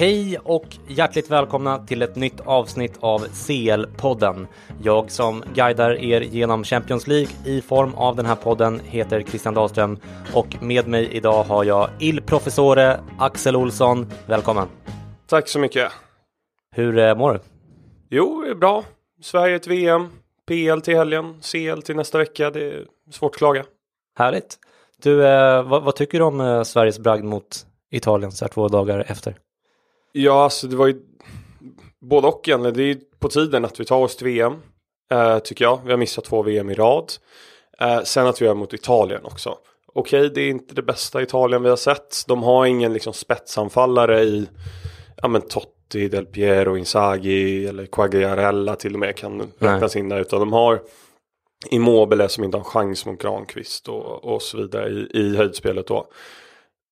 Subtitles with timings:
[0.00, 4.46] Hej och hjärtligt välkomna till ett nytt avsnitt av CL-podden.
[4.82, 9.54] Jag som guidar er genom Champions League i form av den här podden heter Christian
[9.54, 9.98] Dahlström
[10.34, 14.06] och med mig idag har jag Il Professore Axel Olsson.
[14.26, 14.68] Välkommen!
[15.26, 15.92] Tack så mycket.
[16.70, 17.40] Hur eh, mår du?
[18.10, 18.84] Jo, det är bra.
[19.22, 20.08] Sverige till VM,
[20.46, 22.50] PL till helgen, CL till nästa vecka.
[22.50, 23.64] Det är svårt att klaga.
[24.18, 24.58] Härligt!
[25.02, 28.68] Du, eh, vad, vad, tycker du om eh, Sveriges bragd mot Italien så här två
[28.68, 29.34] dagar efter?
[30.12, 30.96] Ja, alltså det var ju
[32.00, 32.76] både och egentligen.
[32.76, 34.54] Det är på tiden att vi tar oss till VM,
[35.10, 35.80] eh, tycker jag.
[35.84, 37.12] Vi har missat två VM i rad.
[37.80, 39.58] Eh, sen att vi är mot Italien också.
[39.94, 42.24] Okej, okay, det är inte det bästa Italien vi har sett.
[42.28, 44.48] De har ingen liksom spetsanfallare i
[45.16, 50.20] ja, men Totti, Del Piero, Inzaghi eller Quagliarella till och med kan räknas in där.
[50.20, 50.82] Utan de har
[51.70, 56.06] Immobile som inte har chans mot Granqvist och, och så vidare i, i höjdspelet då.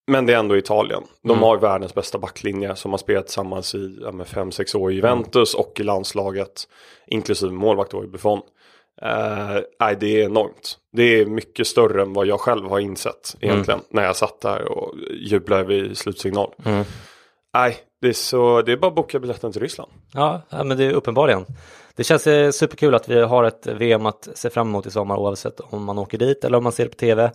[0.08, 1.02] Men det är ändå Italien.
[1.22, 1.42] De mm.
[1.42, 5.64] har världens bästa backlinje som har spelat tillsammans i 5-6 ja, år i Juventus mm.
[5.64, 6.69] och i landslaget.
[7.06, 8.38] Inklusive målvakt då i Buffon.
[9.02, 10.78] Uh, nej, det är enormt.
[10.92, 13.80] Det är mycket större än vad jag själv har insett egentligen.
[13.80, 13.91] Mm.
[13.91, 16.54] När jag satt där och jublade vid slutsignal.
[16.64, 16.84] Mm.
[17.54, 19.91] Nej, det är, så, det är bara att boka biljetten till Ryssland.
[20.12, 21.47] Ja, men det är uppenbarligen.
[21.97, 25.16] Det känns eh, superkul att vi har ett VM att se fram emot i sommar
[25.16, 27.30] oavsett om man åker dit eller om man ser det på tv.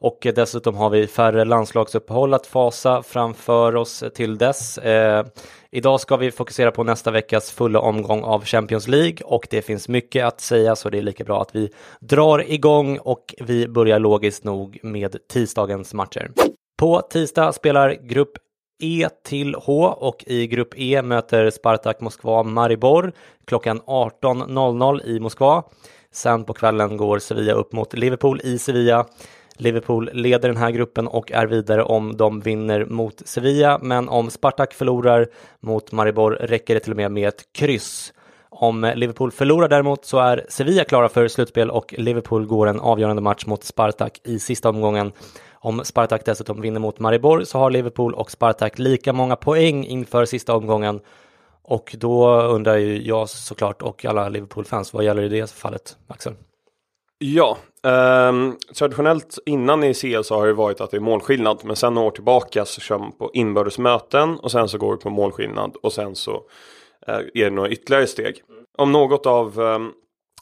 [0.00, 4.78] Och dessutom har vi färre landslagsuppehåll att fasa framför oss till dess.
[4.78, 5.26] Eh,
[5.70, 9.88] idag ska vi fokusera på nästa veckas fulla omgång av Champions League och det finns
[9.88, 11.70] mycket att säga så det är lika bra att vi
[12.00, 16.30] drar igång och vi börjar logiskt nog med tisdagens matcher.
[16.78, 18.32] På tisdag spelar grupp
[18.82, 23.12] E till H och i grupp E möter Spartak Moskva Maribor
[23.46, 25.62] klockan 18.00 i Moskva.
[26.12, 29.06] Sen på kvällen går Sevilla upp mot Liverpool i Sevilla.
[29.58, 34.30] Liverpool leder den här gruppen och är vidare om de vinner mot Sevilla, men om
[34.30, 35.26] Spartak förlorar
[35.60, 38.12] mot Maribor räcker det till och med med ett kryss.
[38.50, 43.22] Om Liverpool förlorar däremot så är Sevilla klara för slutspel och Liverpool går en avgörande
[43.22, 45.12] match mot Spartak i sista omgången.
[45.52, 50.24] Om Spartak dessutom vinner mot Maribor så har Liverpool och Spartak lika många poäng inför
[50.24, 51.00] sista omgången.
[51.62, 56.34] Och då undrar ju jag såklart och alla Liverpool-fans, vad gäller i det fallet, Axel?
[57.18, 61.76] Ja, Um, traditionellt innan i CL så har det varit att det är målskillnad men
[61.76, 65.02] sen några år tillbaka så kör man på inbördes möten och sen så går det
[65.02, 66.32] på målskillnad och sen så
[67.08, 68.42] uh, är det några ytterligare steg.
[68.78, 69.92] Om något av um,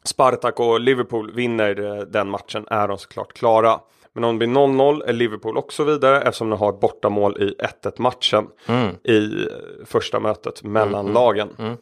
[0.05, 3.81] Spartak och Liverpool vinner uh, den matchen är de såklart klara.
[4.13, 7.55] Men om det blir 0-0 är Liverpool också vidare eftersom de har bortamål i
[7.85, 8.95] 1-1 matchen mm.
[9.05, 9.47] i uh,
[9.85, 11.49] första mötet mellan mm, lagen.
[11.59, 11.77] Mm.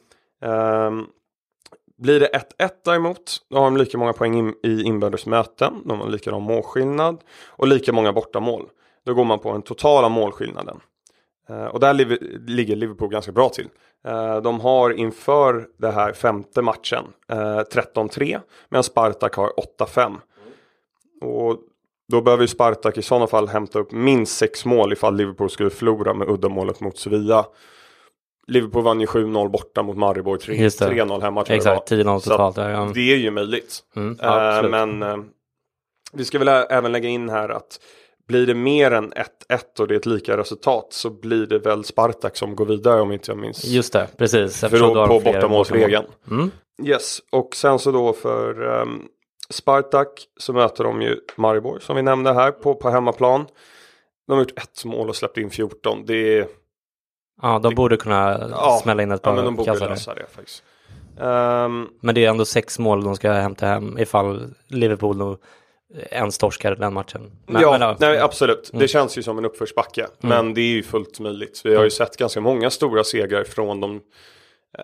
[0.87, 1.07] Um,
[1.97, 6.01] blir det 1-1 däremot, då har de lika många poäng in, i inbördes möten, de
[6.01, 8.69] har likadan målskillnad och lika många bortamål.
[9.05, 10.81] Då går man på den totala målskillnaden.
[11.49, 13.69] Eh, och där li ligger Liverpool ganska bra till.
[14.05, 20.17] Eh, de har inför det här femte matchen eh, 13-3 medan Spartak har 8-5.
[21.21, 21.59] Och
[22.09, 26.15] då behöver Spartak i sådana fall hämta upp minst sex mål ifall Liverpool skulle förlora
[26.15, 27.47] med uddamålet mot Sevilla.
[28.47, 32.57] Liverpool vann ju 7-0 borta mot Maribor, 3-0 hemma tror Exakt, 10-0 totalt.
[32.57, 32.91] Ja.
[32.95, 33.81] Det är ju möjligt.
[33.97, 35.25] Mm, uh, men uh,
[36.13, 37.81] vi ska väl även lägga in här att
[38.29, 39.25] blir det mer än 1-1
[39.79, 43.13] och det är ett lika resultat så blir det väl Spartak som går vidare om
[43.13, 43.65] inte jag minns.
[43.65, 44.61] Just det, precis.
[44.61, 46.07] För då, på bortamålsregeln.
[46.31, 46.51] Mm.
[46.83, 49.09] Yes, och sen så då för um,
[49.51, 53.47] Spartak så möter de ju Maribor som vi nämnde här på, på hemmaplan.
[54.27, 56.05] De har gjort ett mål och släppt in 14.
[56.07, 56.47] Det är...
[57.43, 59.95] Ja, de borde kunna Ja, smälla in ett Ja, par men de borde kassar där.
[59.95, 60.63] lösa det faktiskt.
[61.21, 65.39] Ehm, Men det är ändå sex mål de ska hämta hem ifall Liverpool nog
[66.11, 67.31] ens torskar den matchen.
[67.47, 67.97] Men, ja, men, ja.
[68.01, 68.71] nej, absolut.
[68.73, 68.81] Mm.
[68.81, 70.07] Det känns ju som en uppförsbacke.
[70.21, 71.61] Men det är ju fullt möjligt.
[71.65, 73.95] Vi har ju sett ganska många stora segrar från de
[74.79, 74.83] eh,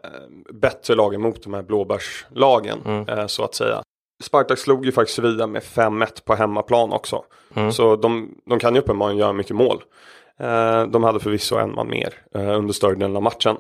[0.52, 2.78] bättre lagen mot de här blåbärslagen.
[2.84, 3.08] Mm.
[3.08, 3.82] Eh, så att säga.
[4.22, 7.24] Spartak slog ju faktiskt Sevilla med 5-1 på hemmaplan också.
[7.54, 7.72] Mm.
[7.72, 9.82] Så de, de kan ju uppenbarligen göra mycket mål.
[10.40, 13.56] Eh, de hade förvisso en man mer eh, under större delen av matchen.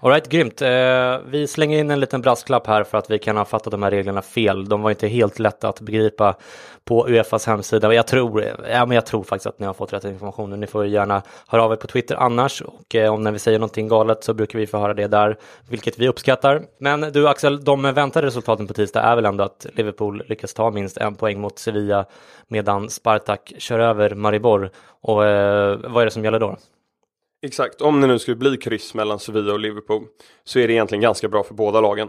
[0.00, 0.62] All right, grymt.
[0.62, 3.82] Eh, vi slänger in en liten brasklapp här för att vi kan ha fattat de
[3.82, 4.68] här reglerna fel.
[4.68, 6.36] De var inte helt lätta att begripa
[6.84, 7.94] på Uefas hemsida.
[7.94, 10.60] Jag tror, ja, men jag tror faktiskt att ni har fått rätt information.
[10.60, 12.62] Ni får ju gärna höra av er på Twitter annars.
[12.62, 15.36] Och eh, om när vi säger någonting galet så brukar vi få höra det där,
[15.68, 16.62] vilket vi uppskattar.
[16.80, 20.70] Men du Axel, de väntade resultaten på tisdag är väl ändå att Liverpool lyckas ta
[20.70, 22.04] minst en poäng mot Sevilla
[22.48, 24.70] medan Spartak kör över Maribor.
[25.00, 26.56] Och eh, vad är det som gäller då?
[27.42, 30.04] Exakt, om det nu skulle bli kryss mellan Sevilla och Liverpool
[30.44, 32.08] så är det egentligen ganska bra för båda lagen.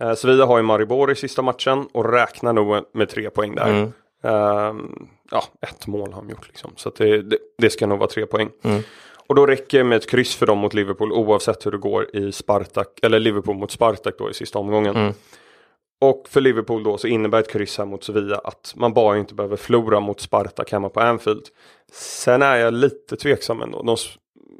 [0.00, 3.68] Eh, Sevilla har ju Maribor i sista matchen och räknar nog med tre poäng där.
[3.70, 3.92] Mm.
[4.22, 6.72] Ehm, ja, ett mål har de gjort liksom.
[6.76, 8.50] Så det, det, det ska nog vara tre poäng.
[8.62, 8.82] Mm.
[9.26, 12.16] Och då räcker det med ett kryss för dem mot Liverpool oavsett hur det går
[12.16, 14.96] i Spartak, eller Liverpool mot Spartak då i sista omgången.
[14.96, 15.12] Mm.
[16.00, 19.34] Och för Liverpool då så innebär ett kryss här mot Sevilla att man bara inte
[19.34, 21.42] behöver förlora mot Spartak hemma på Anfield.
[21.92, 23.82] Sen är jag lite tveksam ändå.
[23.82, 23.96] De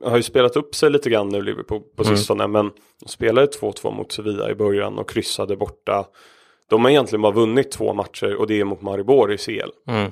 [0.05, 2.17] har ju spelat upp sig lite grann nu Liverpool på Mm.
[2.17, 2.71] sistone men
[3.01, 6.07] de spelade 2-2 mot Sevilla i början och kryssade borta.
[6.69, 9.71] De har egentligen bara vunnit två matcher och det är mot Maribor i CL.
[9.89, 10.11] Mm.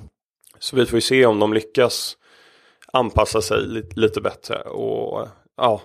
[0.58, 2.16] Så vi får ju se om de lyckas
[2.92, 5.80] anpassa sig lite, lite bättre och ja,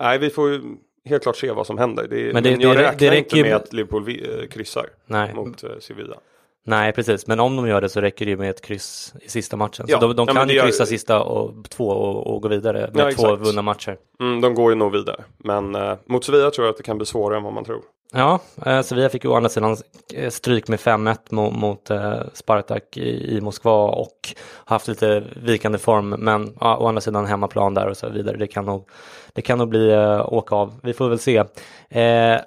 [0.00, 0.60] nej vi får ju
[1.04, 2.06] helt klart se vad som händer.
[2.10, 5.34] Det, Men men det- jag det- räknar det inte med att Liverpool eh, kryssar Nej.
[5.34, 6.16] mot eh, Sevilla.
[6.66, 7.26] Nej, precis.
[7.26, 9.86] Men om de gör det så räcker det ju med ett kryss i sista matchen.
[9.88, 12.48] Ja, Så de, de ja, kan ju gör- kryssa sista och, två och, och gå
[12.48, 13.46] vidare med Ja, två exakt.
[13.48, 13.96] vunna matcher.
[14.20, 15.24] Mm, de går ju nog vidare.
[15.38, 17.80] Men eh, mot Sevilla tror jag att det kan bli svårare än vad man tror.
[18.12, 19.76] Ja, eh, Sevilla fick ju å andra sidan
[20.14, 24.34] eh, stryk med 5-1 mot, mot eh, Spartak i, i Moskva och
[24.64, 26.08] haft lite vikande form.
[26.10, 28.36] Men ja, å andra sidan hemmaplan där och så vidare.
[28.36, 28.88] Det kan nog,
[29.32, 30.74] det kan nog bli eh, åka av.
[30.82, 31.36] Vi får väl se.
[31.36, 31.46] Eh,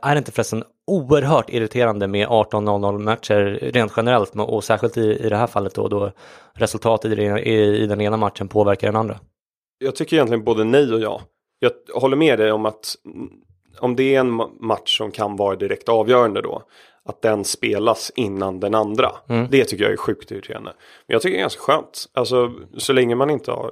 [0.02, 5.30] är det inte förresten oerhört irriterande med 18-0-0 matcher rent generellt och särskilt i, i
[5.30, 6.12] det här fallet då, då
[6.54, 7.54] resultatet i, den- i,
[7.84, 9.20] i den ena matchen påverkar den andra?
[9.80, 11.22] Jag tycker egentligen både nej och ja.
[11.60, 12.96] Jag håller med dig om att
[13.80, 16.62] om det är en ma- match som kan vara direkt avgörande då.
[17.06, 19.12] Att den spelas innan den andra.
[19.30, 19.48] Mm.
[19.52, 20.74] Det tycker jag är sjukt irriterande.
[21.08, 22.06] Men jag tycker det är ganska skönt.
[22.14, 23.72] Alltså så länge man inte har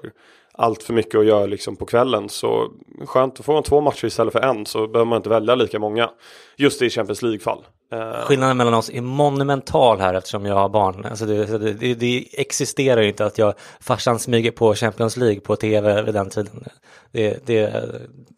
[0.57, 2.71] allt för mycket att göra liksom på kvällen så
[3.05, 6.09] skönt att få två matcher istället för en så behöver man inte välja lika många.
[6.57, 7.65] Just i Champions League-fall.
[7.91, 11.05] Eh, Skillnaden mellan oss är monumental här eftersom jag har barn.
[11.05, 15.55] Alltså det, det, det, existerar ju inte att jag farsan smyger på Champions League på
[15.55, 16.63] tv vid den tiden.
[17.11, 17.83] Det, det,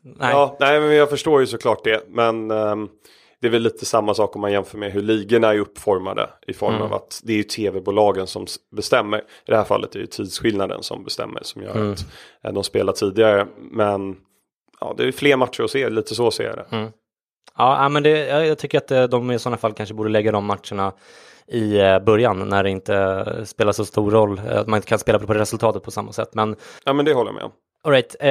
[0.01, 0.31] nej.
[0.31, 2.03] Ja, nej men jag förstår ju såklart det.
[2.07, 2.89] Men ehm,
[3.41, 6.29] det är väl lite samma sak om man jämför med hur ligorna är uppformade.
[6.47, 6.81] I form Mm.
[6.87, 8.45] av att det är ju tv-bolagen som
[8.75, 9.17] bestämmer.
[9.19, 11.39] I det här fallet är det ju tidsskillnaden som bestämmer.
[11.43, 11.91] Som gör Mm.
[11.91, 12.05] att
[12.43, 13.47] eh, de spelar tidigare.
[13.57, 14.15] Men
[14.79, 15.89] ja, det är fler matcher att se.
[15.89, 16.65] Lite så ser jag det.
[16.75, 16.91] Mm.
[17.57, 20.45] Ja, men det, jag, tycker att eh, de i sådana fall kanske borde lägga de
[20.45, 20.93] matcherna
[21.47, 24.41] i eh, början när det inte spelar så stor roll.
[24.49, 26.29] Att man inte kan spela på resultatet på samma sätt.
[26.33, 27.51] Men Ja men det håller jag med om.
[27.87, 28.15] All right.
[28.19, 28.27] eh,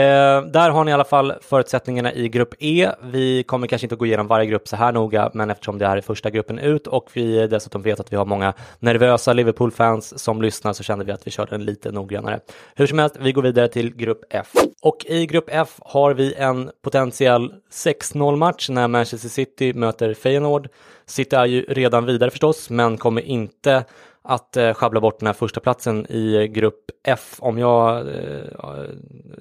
[0.50, 2.90] där har ni i alla fall förutsättningarna i grupp E.
[3.02, 5.86] Vi kommer kanske inte att gå igenom varje grupp så här noga, men eftersom det
[5.86, 10.22] här är första gruppen ut och vi dessutom vet att vi har många nervösa Liverpool-fans
[10.22, 12.40] som lyssnar så kände vi att vi körde en lite noggrannare.
[12.75, 14.52] Hur som helst, vi går vidare till grupp F.
[14.82, 20.68] Och i grupp F har vi en potentiell 6-0 match när Manchester City möter Feyenoord.
[21.06, 23.84] City är ju redan vidare förstås, men kommer inte
[24.26, 27.37] att eh, schabbla bort den här första platsen i eh, grupp F.
[27.38, 28.45] Om jag, eh,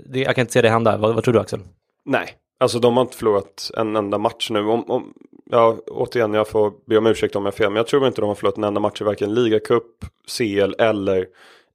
[0.06, 0.98] det, jag kan inte se det hända.
[0.98, 1.60] Vad, vad tror du Axel?
[2.06, 4.60] Nej, alltså de har inte förlorat en enda match nu.
[4.60, 5.14] Om, om,
[5.52, 7.70] ja, återigen, jag får be om ursäkt om jag har fel.
[7.70, 10.06] Men jag tror inte de har förlorat en enda match i varken ligacup,
[10.38, 11.28] CL eller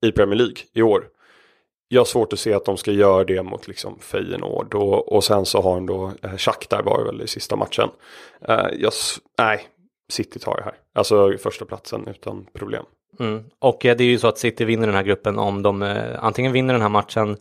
[0.03, 1.05] i Premier League i år.
[1.89, 5.25] Jag har svårt att se att de ska göra det mot liksom Feyenoord och, och
[5.25, 7.89] sen så har de då eh, Shakhtar var det väl i sista matchen.
[8.49, 8.93] Eh, jag,
[9.39, 9.69] nej,
[10.11, 10.75] City tar det här.
[10.93, 12.85] Alltså första platsen utan problem.
[13.21, 13.45] Mm.
[13.59, 16.25] Och eh, det är ju så att City vinner den här gruppen om de eh,
[16.25, 17.37] antingen vinner den här matchen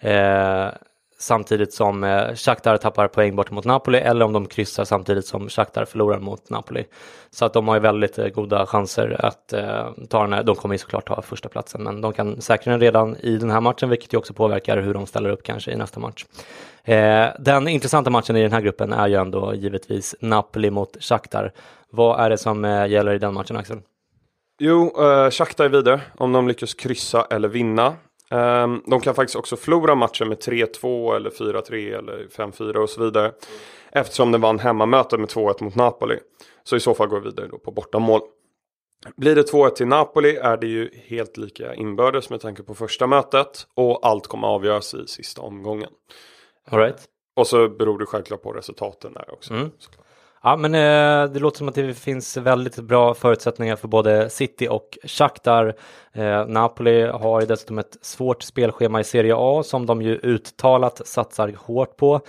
[0.00, 0.68] eh,
[1.18, 5.48] samtidigt som eh, Shakhtar tappar poäng bort mot Napoli eller om de kryssar samtidigt som
[5.48, 6.84] Shakhtar förlorar mot Napoli.
[7.30, 10.42] Så att de har ju väldigt eh, goda chanser att eh, ta den här.
[10.42, 13.50] De kommer ju såklart ta första platsen men de kan säkra den redan i den
[13.50, 16.24] här matchen vilket ju också påverkar hur de ställer upp kanske i nästa match.
[16.84, 21.52] Eh, den intressanta matchen i den här gruppen är ju ändå givetvis Napoli mot Shakhtar.
[21.90, 23.78] Vad är det som eh, gäller i den matchen Axel?
[24.58, 27.94] Jo, eh, Shakhtar är vidare om de lyckas kryssa eller vinna.
[28.30, 33.04] Um, de kan faktiskt också förlora matchen med 3-2 eller 4-3 eller 5-4 och så
[33.04, 33.32] vidare.
[33.92, 36.18] Eftersom det vann hemmamöte med 2-1 mot Napoli.
[36.64, 38.20] Så i så fall går vi vidare då på bortamål.
[39.16, 43.06] Blir det 2-1 till Napoli är det ju helt lika inbördes med tanke på första
[43.06, 43.66] mötet.
[43.74, 45.90] Och allt kommer avgöras i sista omgången.
[46.70, 47.08] All right.
[47.36, 49.54] Och så beror det självklart på resultaten där också.
[49.54, 49.70] Mm.
[50.46, 54.68] Ja, men eh, det låter som att det finns väldigt bra förutsättningar för både City
[54.68, 55.74] och Shakhtar.
[56.12, 61.06] Eh, Napoli har ju dessutom ett svårt spelschema i Serie A som de ju uttalat
[61.06, 62.20] satsar hårt på.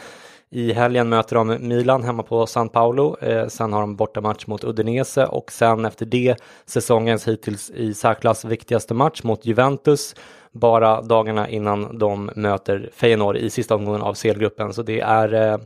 [0.50, 3.18] I helgen möter de Milan hemma på San Paolo.
[3.22, 8.46] Eh, sen har de bortamatch mot Udinese och sen efter det säsongens hittills i särklass
[8.46, 10.16] viktigaste match mot Juventus.
[10.52, 14.74] Bara dagarna innan de möter Feyenoord i sista omgången av selgruppen.
[14.74, 15.58] Så det är eh,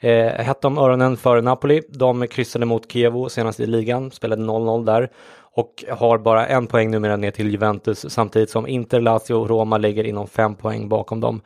[0.00, 1.82] eh, hett om öronen för Napoli.
[1.88, 5.10] De kryssade mot Kievo senast i ligan, spelade 0-0 där
[5.56, 9.78] och har bara en poäng numera ner till Juventus samtidigt som Inter, Lazio och Roma
[9.78, 11.40] ligger inom fem poäng bakom dem.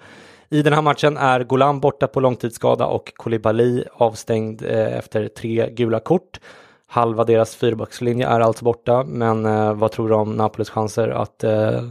[0.49, 5.71] I den här matchen är Golan borta på långtidsskada och Koulibaly avstängd eh, efter tre
[5.71, 6.41] gula kort.
[6.87, 11.45] Halva deras fyrbackslinje är alltså borta, men eh, vad tror du om Napolis chanser att
[11.45, 11.83] eh,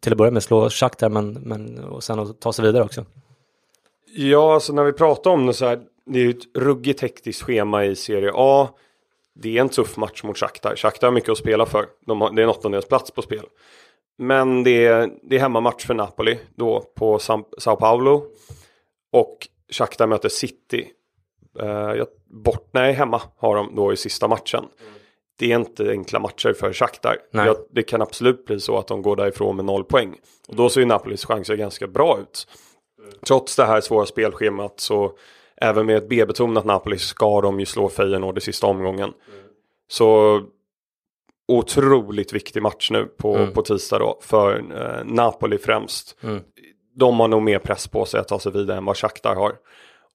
[0.00, 3.04] till att börja med slå Shakhtar men, men och sen att ta sig vidare också?
[4.14, 7.42] Ja, alltså när vi pratar om det så här, det är ju ett ruggigt hektiskt
[7.42, 8.68] schema i Serie A.
[9.34, 10.76] Det är en tuff match mot Shakhtar.
[10.76, 11.86] Shakhtar har mycket att spela för.
[12.06, 13.46] De har, det är en åttondelsplats på spel.
[14.18, 18.24] Men det är, det är hemmamatch för Napoli då på San, Sao Paulo.
[19.12, 20.88] Och Shakhtar möter City.
[21.62, 24.64] Uh, bort, nej, hemma har de då i sista matchen.
[24.80, 24.92] Mm.
[25.38, 27.16] Det är inte enkla matcher för Shakhtar.
[27.30, 30.16] Jag, det kan absolut bli så att de går därifrån med noll poäng.
[30.48, 32.46] Och då ser ju Napolis chanser ganska bra ut.
[32.98, 33.12] Mm.
[33.26, 35.12] Trots det här svåra spelschemat så
[35.62, 39.08] även med ett B-betonat Napoli ska de ju slå Feyenoord i sista omgången.
[39.08, 39.40] Mm.
[39.88, 40.40] Så
[41.48, 43.52] otroligt viktig match nu på, mm.
[43.52, 46.16] på tisdag då för eh, Napoli främst.
[46.22, 46.40] Mm.
[46.94, 49.52] De har nog mer press på sig att ta sig vidare än vad Shakhtar har.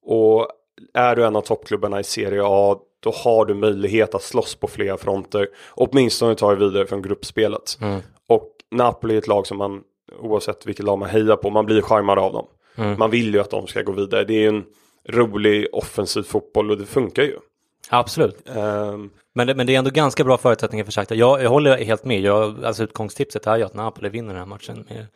[0.02, 0.48] Och
[0.94, 4.68] är du en av toppklubbarna i Serie A då har du möjlighet att slåss på
[4.68, 5.48] flera fronter.
[5.70, 7.78] Åtminstone ta dig vidare från gruppspelet.
[7.80, 8.00] Mm.
[8.26, 9.82] Och Napoli är ett lag som man
[10.20, 12.46] oavsett vilket lag man hejar på, man blir charmad av dem.
[12.76, 12.98] Mm.
[12.98, 14.24] Man vill ju att de ska gå vidare.
[14.24, 14.64] Det är ju en
[15.08, 17.36] rolig offensiv fotboll och det funkar ju.
[17.90, 18.48] Absolut.
[18.48, 21.16] Um, men, det, men det är ändå ganska bra förutsättningar för Shakhtar.
[21.16, 22.20] Jag, jag håller helt med.
[22.20, 25.06] Jag, alltså utgångstipset är ju att Napoli vinner den här matchen med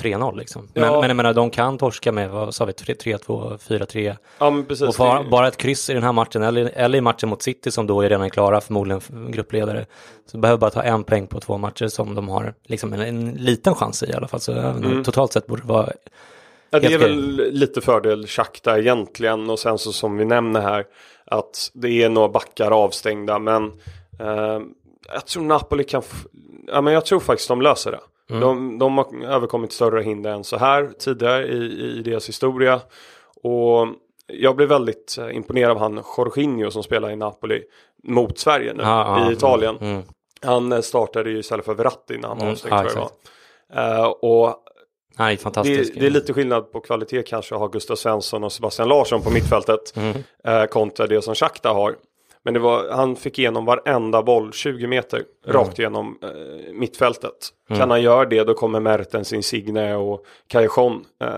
[0.00, 0.68] 3-0 liksom.
[0.74, 1.00] Men, ja.
[1.00, 4.16] men jag menar, de kan torska med, vad sa vi, 3-2, 4-3.
[4.38, 4.88] Ja, men precis.
[4.88, 7.70] Och bara, bara, ett kryss i den här matchen, eller, eller i matchen mot City
[7.70, 9.86] som då är redan klara, förmodligen gruppledare.
[10.26, 13.30] Så behöver bara ta en poäng på två matcher som de har liksom en, en
[13.30, 14.40] liten chans i, i alla fall.
[14.40, 15.04] Så mm.
[15.04, 15.92] totalt sett borde det vara
[16.72, 20.86] Ja, det är väl lite fördel Shakhtar egentligen och sen så som vi nämner här
[21.24, 23.64] att det är några backar avstängda men
[24.20, 24.60] eh,
[25.12, 26.02] jag tror Napoli kan,
[26.66, 28.00] ja men jag tror faktiskt de löser det.
[28.30, 28.40] Mm.
[28.40, 32.80] De, de har överkommit större hinder än så här tidigare i, i deras historia
[33.42, 33.88] och
[34.26, 37.62] jag blev väldigt eh, imponerad av han Jorginho som spelar i Napoli
[38.02, 39.76] mot Sverige nu ah, i ah, Italien.
[39.80, 40.04] Mm, mm.
[40.42, 43.08] Han eh, startade ju istället för Verratti när han var mm, avstängd.
[43.74, 44.56] Ah, uh, och
[45.18, 45.94] Nej, fantastisk.
[45.94, 49.22] Det, det, är lite skillnad på kvalitet kanske att ha Gustav Svensson och Sebastian Larsson
[49.22, 50.16] på mittfältet mm.
[50.44, 51.96] eh, kontra det som Shakhtar har.
[52.44, 55.56] Men det var, han fick igenom varenda boll 20 meter mm.
[55.56, 57.48] rakt igenom eh, mittfältet.
[57.70, 57.80] Mm.
[57.80, 61.04] Kan han göra det då kommer Mertens, Insigne och Callejon.
[61.20, 61.28] Eh,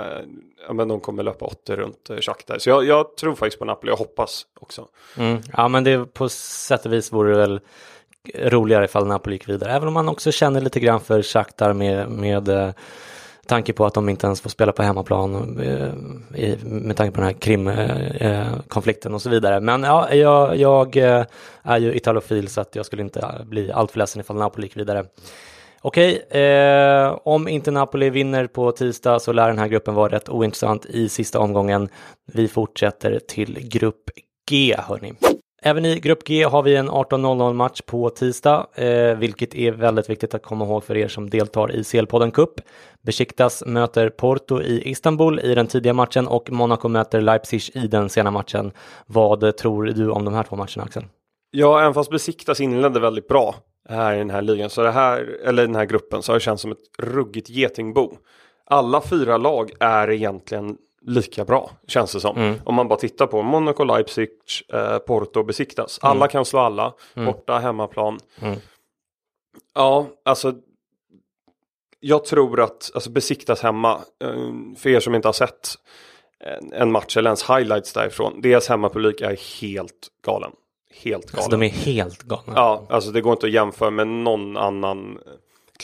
[0.66, 2.59] ja, men de kommer löpa åtta runt eh, Shakhtar.
[2.59, 4.88] Så jag, jag, tror faktiskt på Napoli, jag hoppas också.
[5.16, 5.38] Mm.
[5.57, 7.61] Ja men det på sätt och vis vore det väl
[8.35, 9.73] roligare ifall Napoli gick vidare.
[9.73, 12.71] Även om man också känner lite grann för Shakhtar med, med eh,
[13.46, 17.26] tanke på att de inte ens får spela på hemmaplan eh, med tanke på den
[17.26, 19.60] här krimkonflikten eh, eh, och så vidare.
[19.60, 21.24] Men ja, jag, jag eh,
[21.62, 25.04] är ju italofil så att jag skulle inte bli alltför ledsen ifall Napoli gick vidare.
[25.80, 30.28] Okej, eh, om inte Napoli vinner på tisdag så lär den här gruppen vara rätt
[30.28, 31.88] ointressant i sista omgången.
[32.32, 34.10] Vi fortsätter till grupp
[34.50, 35.12] G, hörni.
[35.66, 40.11] Även i Grupp G har vi en 18.00 match på tisdag, eh, vilket är väldigt
[40.11, 42.50] viktigt att komma ihåg för er som deltar i CL-podden Cup.
[43.02, 48.09] Besiktas möter Porto i Istanbul i den tidiga matchen och Monaco möter Leipzig i den
[48.09, 48.73] sena matchen.
[49.06, 51.04] Vad tror du om de här två matcherna, Axel?
[51.50, 53.54] Ja, även fast Besiktas inledde väldigt bra
[53.88, 56.44] här i den här ligan, så det här, eller den här gruppen, så har det
[56.44, 58.16] känts som ett ruggigt getingbo.
[58.66, 62.37] Alla fyra lag är egentligen lika bra känns det som.
[62.37, 62.54] Mm.
[62.64, 64.28] Om man bara tittar på Monaco, Leipzig,
[64.73, 65.99] eh, Porto, Besiktas.
[66.02, 67.26] Alla kan slå alla, Mm.
[67.26, 68.18] borta, hemmaplan.
[68.40, 68.58] Mm.
[69.75, 70.54] Ja, alltså
[72.00, 74.34] jag tror att alltså Besiktas hemma, eh,
[74.76, 75.68] för er som inte har sett
[76.40, 80.52] en, en match eller ens highlights därifrån, deras hemmapublik är helt galen.
[81.02, 81.37] Helt galen.
[81.44, 82.52] Alltså, de är helt galna.
[82.56, 85.18] Ja, alltså det går inte att jämföra med någon annan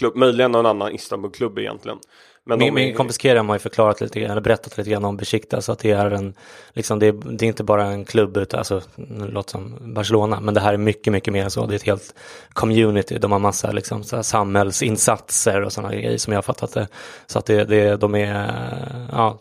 [0.00, 1.98] klubb, möjligen någon annan Istanbulklubb egentligen.
[2.46, 5.04] Men Min, min är- kompis Kerem har ju förklarat lite grann, eller berättat lite grann
[5.04, 6.34] om Besiktas, att det är en,
[6.72, 10.40] liksom det, är, det är inte bara en klubb, utan, alltså, det låter som Barcelona,
[10.40, 11.66] men det här är mycket, mycket mer än så.
[11.66, 12.14] Det är ett helt
[12.52, 16.88] community, de har massa liksom, så samhällsinsatser och sådana grejer som jag har fattat det.
[17.26, 18.52] Så att det, det, de är,
[19.12, 19.38] ja,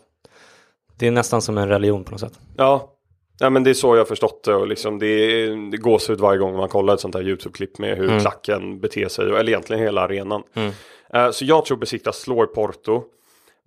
[0.98, 2.38] det är nästan som en religion på något sätt.
[2.56, 2.88] Ja,
[3.40, 6.10] ja men det är så jag har förstått det och liksom det, är, det gås
[6.10, 8.20] ut varje gång man kollar ett sånt här YouTube-klipp med hur Mm.
[8.20, 10.42] klacken beter sig, eller egentligen hela arenan.
[10.54, 10.70] Mm.
[11.14, 13.02] Eh, så jag tror Besiktas slår Porto.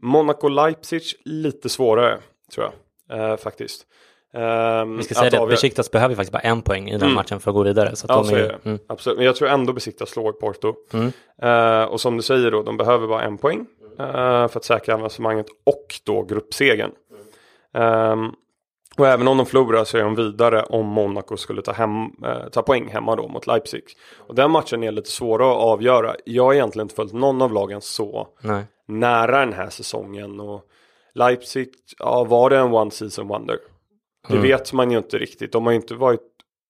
[0.02, 2.18] Monaco-Leipzig lite svårare,
[2.56, 2.70] tror
[3.10, 3.86] jag, eh, faktiskt.
[4.34, 7.14] Ehm, Vi ska säga att det, Besiktas behöver faktiskt bara en poäng i den Mm.
[7.14, 7.96] matchen för att gå vidare.
[7.96, 8.60] Så Ja, så är, det.
[8.66, 10.74] mm, Absolut, men jag tror ändå Besiktas slår Porto.
[10.94, 11.12] Mm.
[11.42, 13.66] Eh, och som du säger då, de behöver bara en poäng
[14.00, 14.06] eh,
[14.48, 16.92] för att säkra avancemanget och då gruppsegern.
[17.74, 18.32] Ehm,
[18.98, 22.50] och även om de förlorar så är de vidare om Monaco skulle ta, hem, eh,
[22.52, 23.84] ta poäng hemma då mot Leipzig.
[24.28, 26.16] Och den matchen är lite svårare att avgöra.
[26.26, 28.64] Jag har egentligen inte följt någon av lagen så nej.
[28.88, 30.40] nära den här säsongen.
[30.40, 30.62] Och
[31.14, 31.70] Leipzig,
[32.00, 33.58] ja var det en one season wonder?
[34.28, 34.48] Det Mm.
[34.48, 35.52] vet man ju inte riktigt.
[35.52, 36.22] De har ju inte varit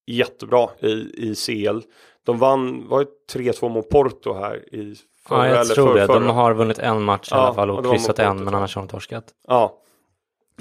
[0.07, 0.91] jättebra i,
[1.29, 1.79] i CL.
[2.25, 4.95] De vann, var ju 3-2 mot Porto här i
[5.27, 6.07] förra Ja, jag eller tror för, det.
[6.07, 6.31] De förra.
[6.31, 8.75] har vunnit en match i Ja, alla fall och och det kryssat en, men annars
[8.75, 9.25] har de torskat.
[9.47, 9.79] Ja.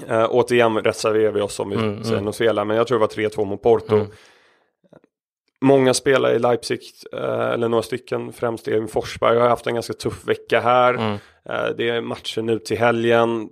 [0.07, 2.57] Eh, återigen reserverar vi oss om vi Mm, säger mm.
[2.57, 3.95] här, men jag tror det var 3-2 mot Porto.
[3.95, 4.07] Mm.
[5.61, 6.79] Många spelare i Leipzig,
[7.13, 10.93] eh, eller några stycken, främst Evin Forsberg, har haft en ganska tuff vecka här.
[10.93, 11.13] Mm.
[11.49, 13.49] Eh, det är matcher nu till helgen.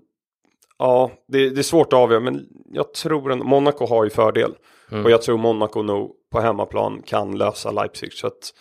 [0.78, 4.54] Ja, det, det är svårt att avgöra, men jag tror att Monaco har ju fördel.
[4.92, 5.06] Mm.
[5.06, 8.14] Och jag tror Monaco nog på hemmaplan kan lösa Leipzig.
[8.14, 8.54] Så att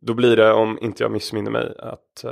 [0.00, 2.24] då blir det, om inte jag missminner mig, att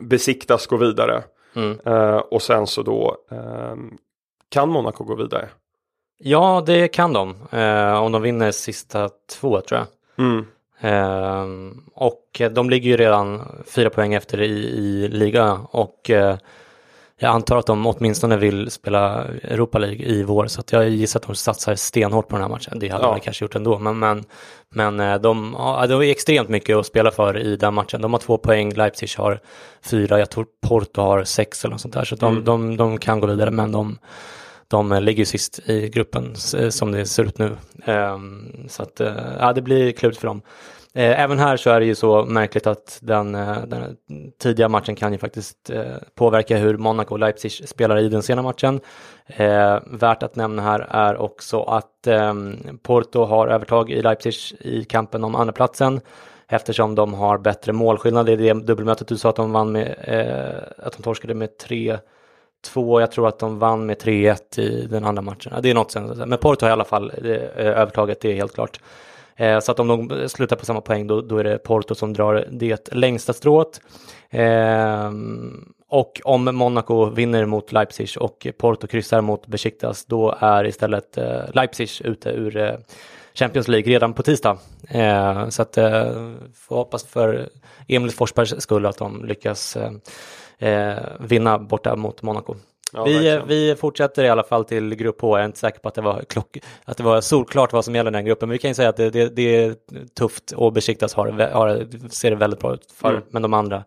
[0.00, 1.22] Besiktas går vidare.
[1.54, 1.78] Mm.
[1.86, 3.76] Eh, och sen så då eh,
[4.48, 5.48] kan Monaco gå vidare.
[6.18, 7.36] Ja, det kan de.
[7.50, 9.86] Eh, om de vinner sista två tror jag.
[10.26, 10.46] Mm.
[10.80, 16.36] Ehm, och de ligger ju redan fyra poäng efter i, i liga och eh,
[17.18, 21.26] jag antar att de åtminstone vill spela Europa League i vår så jag gissar att
[21.26, 22.78] de satsar stenhårt på den här matchen.
[22.78, 23.10] Det hade Ja.
[23.12, 24.24] de kanske gjort ändå men, men,
[24.74, 28.02] men eh, de, ja, de har extremt mycket att spela för i den matchen.
[28.02, 29.40] De har två poäng, Leipzig har
[29.82, 32.44] fyra, jag tror Porto har sex eller något sånt där så de, Mm.
[32.44, 33.98] de, de kan gå vidare men de
[34.70, 37.56] de eh, ligger sist i gruppen s- som det ser ut nu.
[37.84, 40.42] Ehm, Så att eh, ja, det blir klurigt för dem.
[40.94, 43.96] Eh, Även här så är det ju så märkligt att den, eh, den
[44.38, 45.82] tidiga matchen kan ju faktiskt eh,
[46.14, 48.80] påverka hur Monaco och Leipzig spelar i den sena matchen.
[49.26, 52.34] Eh, värt att nämna här är också att eh,
[52.82, 56.00] Porto har övertag i Leipzig i kampen om andraplatsen
[56.48, 59.08] eftersom de har bättre målskillnad i det dubbelmötet.
[59.08, 61.98] Du sa att de vann med, eh, att de torskade med 3
[62.64, 65.52] 2, jag tror att de vann med 3-1 i den andra matchen.
[65.54, 68.34] Ja, Det är något sen, men Porto har i alla fall eh, övertaget, det är
[68.34, 68.80] helt klart.
[69.38, 72.12] Eh, Så att om de slutar på samma poäng då, då är det Porto som
[72.12, 73.80] drar det längsta strået.
[74.30, 75.12] Eh,
[75.90, 81.40] Och om Monaco vinner mot Leipzig och Porto kryssar mot Besiktas då är istället eh,
[81.54, 82.74] Leipzig ute ur eh,
[83.34, 84.58] Champions League redan på tisdag.
[84.88, 87.48] Eh, Så att eh, får hoppas för
[87.88, 89.92] Emil Forsbergs skull att de lyckas eh,
[90.68, 92.54] eh, vinna borta mot Monaco.
[92.92, 93.48] Ja, vi, verkligen.
[93.48, 95.36] vi fortsätter i alla fall till grupp H.
[95.36, 97.94] Jag är inte säker på att det var, klock, att det var solklart vad som
[97.94, 98.48] gäller den gruppen.
[98.48, 99.74] Men vi kan ju säga att det, det, det är
[100.18, 103.10] tufft och Besiktas har, har, ser det väldigt bra ut för.
[103.10, 103.22] Mm.
[103.30, 103.84] Men de andra,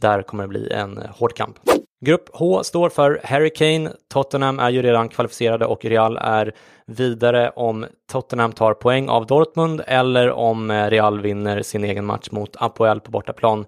[0.00, 1.58] där kommer det bli en hård kamp.
[2.04, 3.90] Grupp H står för Harry Kane.
[4.12, 6.52] Tottenham är ju redan kvalificerade och Real är
[6.86, 12.28] vidare om Tottenham tar poäng av Dortmund eller om eh, Real vinner sin egen match
[12.30, 13.64] mot Apoel på bortaplan.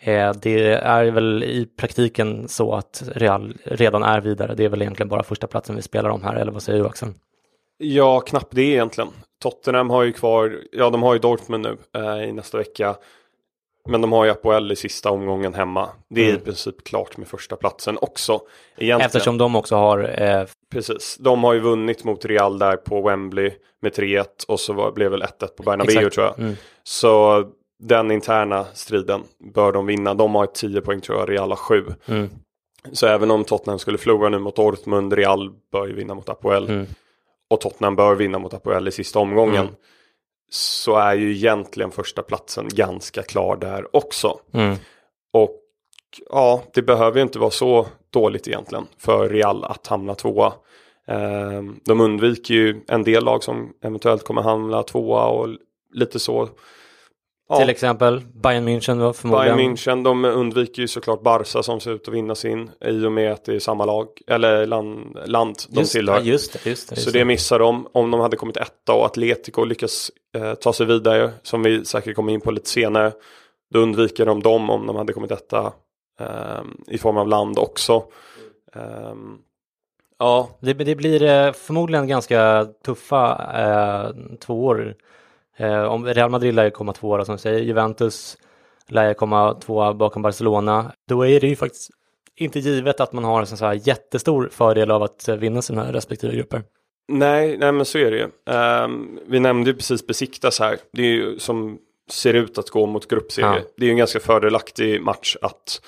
[0.00, 4.54] Eh, Det är väl i praktiken så att Real redan är vidare.
[4.54, 6.86] Det är väl egentligen bara första platsen vi spelar om här, eller vad säger du
[6.86, 7.08] Axel?
[7.78, 9.10] Ja, knappt det egentligen.
[9.42, 12.96] Tottenham har ju kvar, ja de har ju Dortmund nu eh, i nästa vecka.
[13.88, 15.88] Men de har ju Apoel i sista omgången hemma.
[16.10, 16.36] Det är Mm.
[16.40, 18.32] i princip klart med första platsen också.
[18.76, 19.00] Egentligen.
[19.00, 21.16] Eftersom de också har, eh, Precis.
[21.20, 25.10] De har ju vunnit mot Real där på Wembley med 3-1 och så var, blev
[25.10, 26.14] väl 1-1 på Bernabéu Exakt.
[26.14, 26.38] tror jag.
[26.38, 26.54] Mm.
[26.82, 27.44] Så
[27.78, 29.22] den interna striden
[29.54, 30.14] bör de vinna.
[30.14, 31.84] De har 10 poäng tror jag, Real har 7.
[32.06, 32.28] mm,
[32.92, 36.68] Så även om Tottenham skulle förlora nu mot Dortmund, Real bör ju vinna mot Apoel.
[36.70, 36.86] mm,
[37.50, 39.60] Och Tottenham bör vinna mot Apoel i sista omgången.
[39.64, 39.74] Mm.
[40.50, 44.40] Så är ju egentligen första platsen ganska klar där också.
[44.52, 44.76] mm,
[45.32, 45.54] Och
[46.30, 50.52] ja, det behöver ju inte vara så dåligt egentligen för Real att hamna tvåa.
[51.08, 55.48] Eh, de undviker ju en del lag som eventuellt kommer hamna tvåa och
[55.92, 56.48] lite så.
[57.48, 57.58] Ja.
[57.58, 59.56] Till exempel Bayern München då förmodligen.
[59.56, 63.12] Bayern München, de undviker ju såklart Barca som ser ut att vinna sin i och
[63.12, 66.20] med att det är samma lag, eller land, land de just, tillhör.
[66.20, 67.88] Just det, just det, just så det missar de.
[67.92, 72.16] Om de hade kommit etta och Atletico lyckas eh, ta sig vidare, som vi säkert
[72.16, 73.12] kommer in på lite senare,
[73.74, 75.72] då undviker de dem om de hade kommit etta
[76.20, 78.04] eh, i form av land också.
[78.74, 79.14] Eh,
[80.18, 80.48] ja.
[80.60, 84.94] Det, det, blir eh, förmodligen ganska tuffa eh, två år
[85.66, 88.38] om Real Madrid lär komma tvåa som säger, Juventus
[88.88, 90.92] lär komma tvåa bakom Barcelona.
[91.08, 91.90] Då är det ju faktiskt
[92.36, 96.34] inte givet att man har en så här jättestor fördel av att vinna sina respektive
[96.36, 96.62] grupper.
[97.12, 98.54] Nej, nej men så är det ju.
[98.84, 100.78] Um, vi nämnde ju precis Besiktas här.
[100.92, 101.78] Det är ju som
[102.10, 103.46] ser ut att gå mot gruppserie.
[103.46, 103.60] Ja.
[103.76, 105.80] Det är ju en ganska fördelaktig match att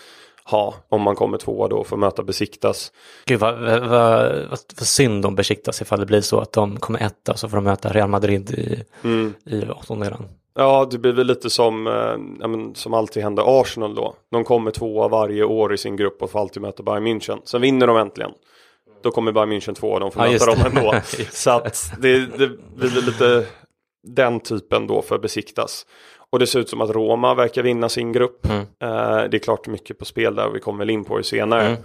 [0.50, 2.92] ha om man kommer tvåa då och får möta Besiktas.
[3.26, 7.00] Gud vad, vad, vad, vad synd om Besiktas ifall det blir så att de kommer
[7.00, 9.34] etta så får de möta Real Madrid i, mm.
[9.44, 10.28] i åttondelen.
[10.54, 14.14] Ja, det blir väl lite som, eh, men, som alltid händer Arsenal då.
[14.30, 17.40] De kommer tvåa varje år i sin grupp och får alltid möta Bayern München.
[17.44, 18.30] Sen vinner de äntligen.
[19.02, 20.94] Då kommer Bayern München tvåa och de får ja, möta dem ändå.
[21.30, 23.46] så att det, det blir lite
[24.02, 25.86] den typen då för Besiktas.
[26.32, 28.46] Och det ser ut som att Roma verkar vinna sin grupp.
[28.46, 28.60] Mm.
[28.60, 31.66] Eh, det är klart mycket på spel där vi kommer väl in på det senare.
[31.66, 31.82] Mm.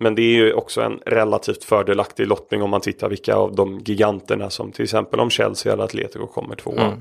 [0.00, 3.78] Men det är ju också en relativt fördelaktig lottning om man tittar vilka av de
[3.78, 6.84] giganterna som till exempel om Chelsea eller Atletico kommer tvåa.
[6.84, 7.00] Mm.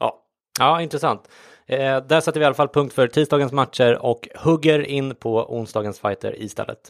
[0.00, 0.22] Ja.
[0.58, 1.28] ja, intressant.
[1.66, 5.54] Eh, där sätter vi i alla fall punkt för tisdagens matcher och hugger in på
[5.54, 6.88] onsdagens fighter istället.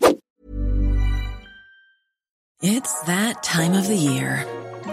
[2.63, 4.45] It's that time of the year.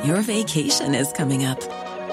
[0.05, 1.86] Your vacation is coming up.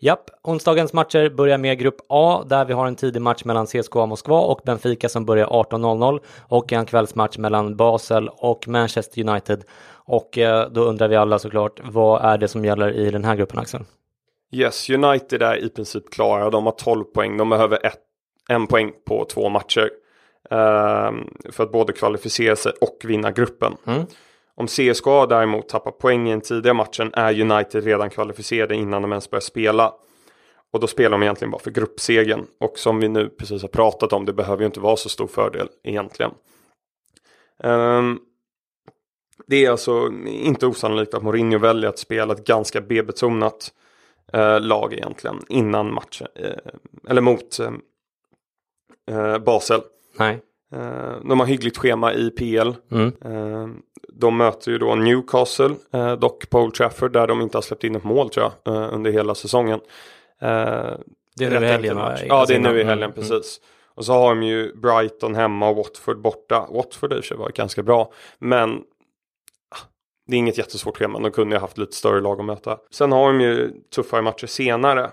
[0.00, 4.06] Japp, onsdagens matcher börjar med Grupp A där vi har en tidig match mellan CSKA
[4.06, 9.64] Moskva och Benfica som börjar 18.00 och en kvällsmatch mellan Basel och Manchester United.
[9.90, 13.36] Och eh, då undrar vi alla såklart, vad är det som gäller i den här
[13.36, 13.84] gruppen Axel?
[14.52, 16.50] Yes, United är i princip klara.
[16.50, 17.36] De har 12 poäng.
[17.36, 18.00] De behöver ett,
[18.48, 19.90] en poäng på två matcher.
[20.50, 23.76] Um, för att både kvalificera sig och vinna gruppen.
[23.86, 24.06] Mm.
[24.58, 29.12] Om CSKA däremot tappar poäng i den tidiga matchen är United redan kvalificerade innan de
[29.12, 29.94] ens börjar spela.
[30.72, 32.46] Och då spelar de egentligen bara för gruppsegen.
[32.60, 35.26] Och som vi nu precis har pratat om, det behöver ju inte vara så stor
[35.26, 36.30] fördel egentligen.
[37.62, 38.20] Um,
[39.46, 43.72] det är alltså inte osannolikt att Mourinho väljer att spela ett ganska B-betonat
[44.32, 46.26] eh, lag egentligen innan matchen.
[46.34, 46.72] Eh,
[47.08, 47.72] eller mot eh,
[49.10, 49.80] eh Basel.
[50.18, 50.40] Nej.
[50.72, 52.70] Eh, de har hyggligt schema i PL.
[52.90, 53.12] Mm.
[53.24, 53.68] Eh,
[54.12, 55.74] de möter ju då Newcastle,
[56.18, 59.10] dock på Old Trafford där de inte har släppt in ett mål tror jag under
[59.10, 59.80] hela säsongen.
[60.40, 60.46] det
[61.44, 63.12] är nu i helgen Ja, det är nu i helgen, mm.
[63.12, 63.60] precis.
[63.94, 66.68] Och så har de ju Brighton hemma och Watford borta.
[66.70, 68.12] Watford i sig var ganska bra.
[68.38, 68.82] Men
[70.26, 72.78] det är inget jättesvårt schema, de kunde ju haft lite större lag att möta.
[72.90, 75.10] Sen har de ju tuffare matcher senare.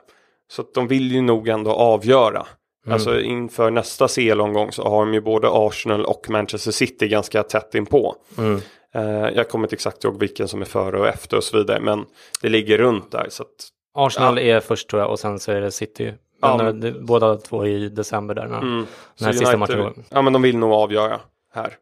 [0.47, 2.45] Så att de vill ju nog ändå avgöra.
[2.85, 2.93] Mm.
[2.93, 7.75] Alltså inför nästa CL-omgång så har de ju både Arsenal och Manchester City ganska tätt
[7.75, 8.15] inpå.
[8.37, 8.61] Mm.
[8.95, 11.79] Uh, jag kommer inte exakt ihåg vilken som är före och efter och så vidare.
[11.79, 12.05] Men
[12.41, 13.25] det ligger runt där.
[13.29, 14.43] Så att, Arsenal ja.
[14.43, 16.13] är först tror jag och sen så är det City.
[16.41, 18.47] Men ja, det, båda två i december där.
[18.47, 18.85] När, mm.
[19.19, 19.93] när sista matchen går.
[20.09, 21.19] Ja men de vill nog avgöra
[21.53, 21.77] här.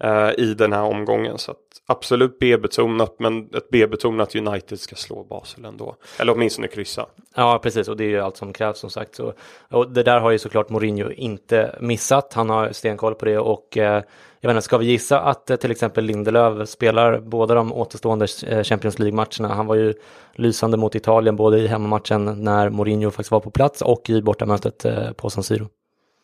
[0.00, 1.38] eh, i den här omgången.
[1.38, 5.96] Så att absolut B-betonat, men ett B-betonat United ska slå Basel ändå.
[6.18, 7.06] Eller åtminstone kryssa.
[7.34, 9.14] Ja, precis, och det är ju allt som krävs som sagt.
[9.14, 9.32] Så,
[9.70, 12.32] och det där har ju såklart Mourinho inte missat.
[12.34, 14.02] Han har stenkoll på det och eh,
[14.40, 18.26] jag vet inte, ska vi gissa att eh, till exempel Lindelöf spelar båda de återstående
[18.46, 19.54] eh, Champions League-matcherna?
[19.54, 19.94] Han var ju
[20.34, 24.84] lysande mot Italien både i hemmamatchen när Mourinho faktiskt var på plats och i bortamötet
[24.84, 25.68] eh, på San Siro.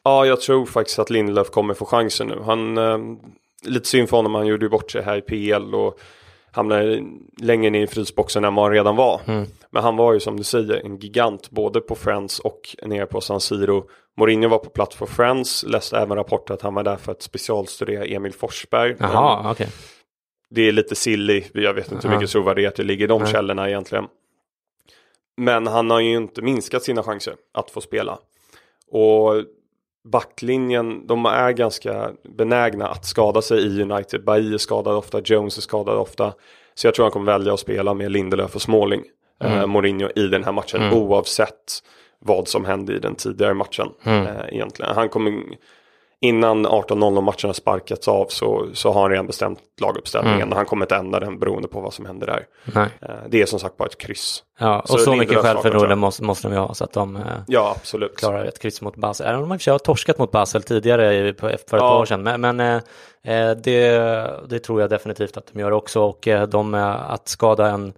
[0.05, 2.41] Ja, jag tror faktiskt att Lindelöf kommer få chansen nu.
[2.45, 2.99] Han, eh,
[3.67, 5.99] lite synd för honom, han gjorde ju bort sig här i PL och
[6.51, 7.03] hamnade
[7.41, 9.21] längre ner i frysboxen än vad han redan var.
[9.27, 9.47] Mm.
[9.71, 13.21] Men han var ju som du säger en gigant både på Friends och nere på
[13.21, 13.85] San Siro.
[14.17, 17.23] Mourinho var på plats på Friends, läste även rapporter att han var där för att
[17.23, 18.97] specialstudera Emil Forsberg.
[18.99, 19.67] Jaha, okay.
[20.51, 23.33] Det är lite silly, jag vet inte hur mycket trovärdighet det ligger i de Nej.
[23.33, 24.05] källorna egentligen.
[25.37, 28.19] Men han har ju inte minskat sina chanser att få spela.
[28.91, 29.35] Och
[30.05, 34.25] backlinjen, de är ganska benägna att skada sig i United.
[34.25, 36.33] Bailly är skadad ofta, Jones är skadad ofta.
[36.75, 39.03] Så jag tror han kommer välja att spela med Lindelöf och Småling,
[39.41, 39.59] mm.
[39.59, 40.95] eh, Mourinho i den här matchen mm.
[40.95, 41.83] oavsett
[42.19, 43.89] vad som hände i den tidigare matchen.
[44.05, 44.27] Mm.
[44.27, 44.95] Eh, egentligen.
[44.95, 45.43] Han kommer
[46.25, 50.51] innan 18.00 matchen har sparkats av så, så har han redan bestämt laguppställningen mm.
[50.51, 52.47] och han kommer inte ändra den beroende på vad som händer där.
[52.65, 52.89] Nej.
[53.03, 54.43] Eh, det är som sagt bara ett kryss.
[54.59, 57.23] Ja, och så, så mycket självförtroende måste, måste de ju ha så att de eh,
[57.47, 58.17] ja, absolut.
[58.17, 59.27] klarar ett kryss mot Basel.
[59.27, 62.01] Även om de har torskat mot Basel tidigare för ett par ja.
[62.01, 62.23] år sedan.
[62.23, 62.61] Men, men
[63.23, 63.91] eh, det,
[64.49, 67.93] det tror jag definitivt att de gör också och de att skada en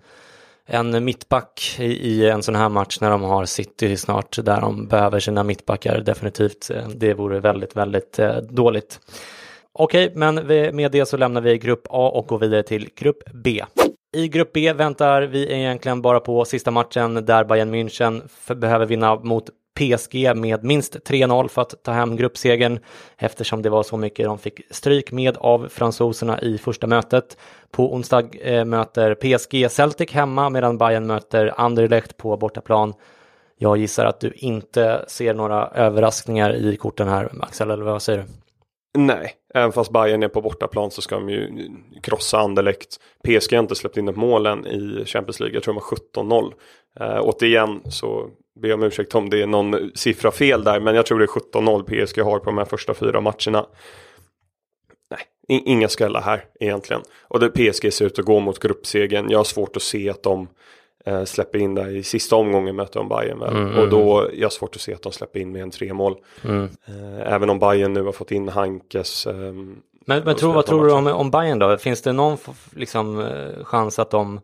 [0.66, 5.20] en mittback i, en sån här match när de har City snart där de behöver
[5.20, 6.70] sina mittbackar definitivt.
[6.94, 9.00] Det vore väldigt, väldigt eh, dåligt.
[9.72, 10.34] Okej, men
[10.76, 13.64] med det så lämnar vi grupp A och går vidare till grupp B.
[14.16, 18.22] I grupp B väntar vi egentligen bara på sista matchen där Bayern München
[18.54, 19.44] behöver vinna mot
[19.76, 22.78] PSG med minst 3-0 för att ta hem gruppsegern
[23.16, 27.36] eftersom det var så mycket de fick stryk med av fransoserna i första mötet.
[27.70, 32.94] På onsdag eh, möter PSG Celtic hemma medan Bayern möter Anderlecht på bortaplan.
[33.58, 38.18] Jag gissar att du inte ser några överraskningar i korten här Axel, eller vad säger
[38.18, 38.24] du?
[38.98, 41.70] Nej, även fast Bayern är på bortaplan så ska de ju
[42.02, 43.00] krossa Anderlecht.
[43.24, 46.24] PSG har inte släppt in ett mål än i Champions League, jag tror de har
[46.24, 46.52] 17-0.
[47.00, 51.06] Eh, återigen så ber om ursäkt om det är någon siffra fel där, men jag
[51.06, 53.66] tror det är 17-0 PSG har på de här första fyra matcherna.
[55.10, 57.02] Nej, inga skrällar här egentligen.
[57.22, 59.30] Och det PSG ser ut att gå mot gruppsegen.
[59.30, 60.48] Jag har svårt att se att de
[61.06, 63.56] eh, släpper in där i sista omgången möter de Bayern väl.
[63.56, 64.32] Mm, och då mm.
[64.34, 66.16] jag har svårt att se att de släpper in med en tre mål.
[66.44, 66.64] Mm.
[66.64, 69.26] Eh, även om Bayern nu har fått in Hankes.
[69.26, 69.34] Eh,
[70.06, 71.78] men men tro, vad tror du om, om Bayern då?
[71.78, 72.38] Finns det någon
[72.74, 74.40] liksom, eh, chans att de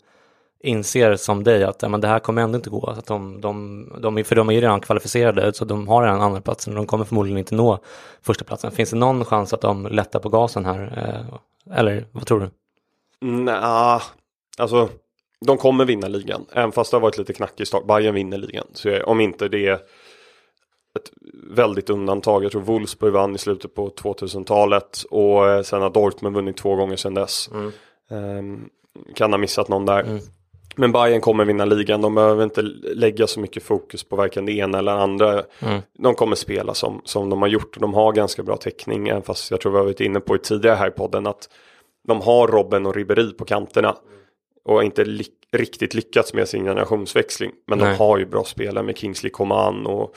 [0.63, 2.87] inser som dig att men det här kommer ändå inte gå.
[2.87, 6.41] Att de, de, de, för de är ju redan kvalificerade så de har redan andra
[6.41, 7.79] platsen och de kommer förmodligen inte nå
[8.23, 8.73] första platsen.
[8.73, 10.81] Finns det någon chans att de lättar på gasen här?
[10.97, 12.51] Eh, eller vad tror du?
[13.21, 14.01] Nej,
[14.59, 14.89] alltså
[15.47, 16.47] de kommer vinna ligan.
[16.53, 17.87] Även fast det har varit lite knackig start.
[17.87, 18.67] Bayern vinner ligan.
[18.73, 19.75] Så om inte det är
[20.95, 21.11] ett
[21.51, 22.45] väldigt undantag.
[22.45, 26.77] Jag tror Wolfsburg vann i slutet på 2000-talet och eh, sen har Dortmund vunnit två
[26.77, 27.51] gånger sedan dess.
[27.53, 27.73] Mm.
[28.39, 28.69] Um,
[29.15, 30.01] kan ha missat någon där.
[30.01, 30.19] Mm.
[30.77, 32.63] Men Bayern kommer vinna ligan, de behöver inte
[32.95, 35.43] lägga så mycket fokus på varken det ena eller andra.
[35.59, 35.81] Mm.
[35.99, 39.23] De kommer spela som, som de har gjort och de har ganska bra täckning, även
[39.23, 41.49] fast jag tror vi har varit inne på i tidigare här i podden att
[42.09, 43.97] de har Robben och Ribéry på kanterna.
[44.65, 47.53] Och inte li riktigt lyckats med sin generationsväxling.
[47.67, 47.89] Men Nej.
[47.89, 50.15] de har ju bra spelare med Kingsley Coman och,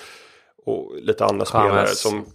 [0.66, 1.50] och lite andra James.
[1.50, 2.26] spelare som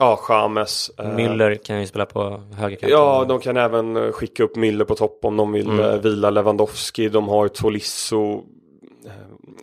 [0.00, 0.90] Ja, James.
[0.98, 2.98] Eh, Müller kan ju spela på högerkanten.
[2.98, 5.80] Ja, de kan även eh, skicka upp Müller på topp om de vill mm.
[5.80, 7.08] Eh, vila Lewandowski.
[7.08, 8.44] De har Tolisso,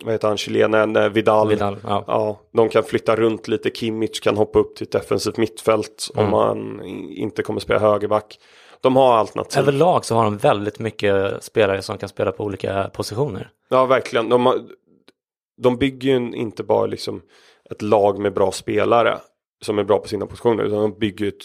[0.04, 1.50] vad heter han, chilenen, Vidal.
[1.50, 2.04] Vidal ja.
[2.08, 2.40] ja.
[2.54, 3.70] de kan flytta runt lite.
[3.70, 6.26] Kimmich kan hoppa upp till ett defensivt mittfält mm.
[6.26, 8.40] om man inte kommer spela högerback.
[8.82, 9.60] De har alternativ.
[9.60, 13.50] Överlag så har de väldigt mycket spelare som kan spela på olika positioner.
[13.70, 14.30] Ja, verkligen.
[14.30, 14.56] De, har,
[15.62, 17.22] de bygger ju inte bara liksom
[17.70, 19.18] ett lag med bra spelare
[19.62, 21.44] som är bra på sina positioner utan de bygger ett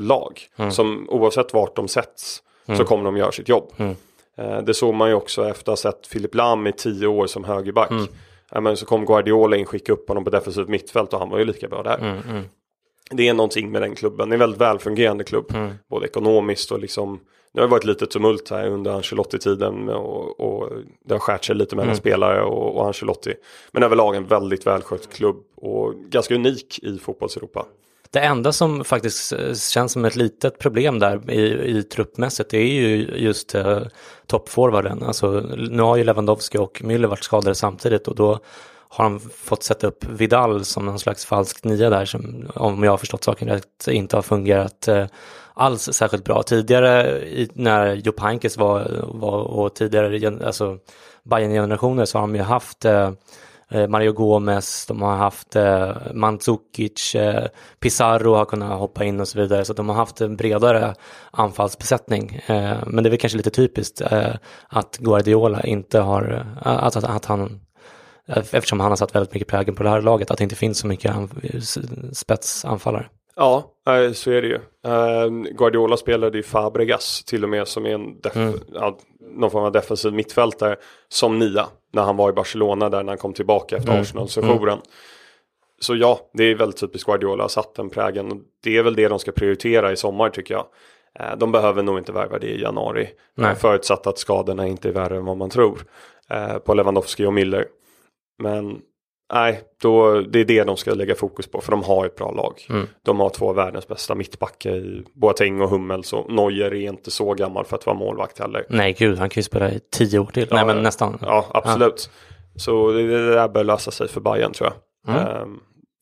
[0.00, 0.70] lag mm.
[0.70, 2.78] som oavsett vart de sätts mm.
[2.78, 3.72] så kommer de göra sitt jobb.
[3.76, 3.96] Mm.
[4.36, 7.26] Eh, det såg man ju också efter att ha sett Filip Lam i tio år
[7.26, 7.90] som högerback.
[7.90, 8.06] Mm.
[8.64, 11.44] Men så kom Guardiola in, skickade upp honom på defensivt mittfält och han var ju
[11.44, 11.98] lika bra där.
[11.98, 12.44] Mm, mm.
[13.10, 15.52] Det är någonting med den klubben, det är en väldigt välfungerande klubb.
[15.88, 17.20] Både ekonomiskt och liksom
[17.52, 20.70] Nu har det varit lite tumult här under Ancelotti-tiden och, och
[21.04, 21.96] det har skärt sig lite mellan mm.
[21.96, 23.34] spelare och, och Ancelotti.
[23.72, 27.66] Men överlag en väldigt välskött klubb och ganska unik i fotbollseuropa.
[28.12, 32.58] Det enda som faktiskt eh, känns som ett litet problem där i, i truppmässigt det
[32.58, 33.80] är ju just eh,
[34.26, 35.02] toppforwarden.
[35.02, 38.38] Alltså, nu har ju Lewandowski och Müller varit skadade samtidigt och då
[38.92, 42.90] har han fått sätta upp Vidal som någon slags falsk nia där som om jag
[42.90, 45.06] har förstått saken rätt inte har fungerat eh,
[45.54, 46.42] alls särskilt bra.
[46.42, 50.78] Tidigare i, när Jupp Heynckes var, var och tidigare alltså
[51.24, 53.10] Bayern-generationer så har de ju haft eh,
[53.70, 57.46] eh Mario Gomez, de har haft eh, Mandzukic, eh,
[57.80, 59.64] Pizarro har kunnat hoppa in och så vidare.
[59.64, 60.94] Så de har haft en bredare
[61.30, 62.40] anfallsbesättning.
[62.46, 64.34] Eh, men det är väl kanske lite typiskt eh,
[64.68, 66.32] att Guardiola inte har,
[66.64, 67.60] eh, att, att, att han
[68.36, 70.78] eftersom han har satt väldigt mycket prägen på det här laget, att det inte finns
[70.78, 71.14] så mycket
[72.12, 73.08] spetsanfallare.
[73.36, 73.74] Ja,
[74.14, 74.58] så är det ju.
[75.54, 78.54] Guardiola spelade ju Fabregas till och med som är en mm.
[79.36, 80.76] någon form av defensiv mittfältare
[81.08, 84.02] som nia när han var i Barcelona där när han kom tillbaka efter mm.
[84.02, 84.68] Arsenal-sessionen.
[84.68, 84.84] Mm.
[85.80, 88.42] Så ja, det är väldigt typiskt Guardiola, har satt den prägen.
[88.62, 90.66] Det är väl det de ska prioritera i sommar tycker jag.
[91.20, 93.08] Eh, de behöver nog inte värva det i januari.
[93.34, 93.54] Nej.
[93.54, 95.78] Förutsatt att skadorna inte är värre än vad man tror.
[96.30, 97.66] Eh, på Lewandowski och Miller.
[98.40, 98.80] Men
[99.32, 102.32] nej, då, det är det de ska lägga fokus på för de har ett bra
[102.32, 102.66] lag.
[102.70, 102.86] Mm.
[103.02, 107.10] De har två av världens bästa mittbackar i Boateng och Hummels och Neuer är inte
[107.10, 108.66] så gammal för att vara målvakt heller.
[108.68, 110.46] Nej, gud, han kan ju spela i tio år till.
[110.50, 111.18] Ja, Nej, men nästan.
[111.20, 112.10] Ja, absolut.
[112.12, 112.60] Ja.
[112.60, 115.16] Så det, det där bör lösa sig för Bayern tror jag.
[115.16, 115.42] Mm.
[115.42, 115.60] Um,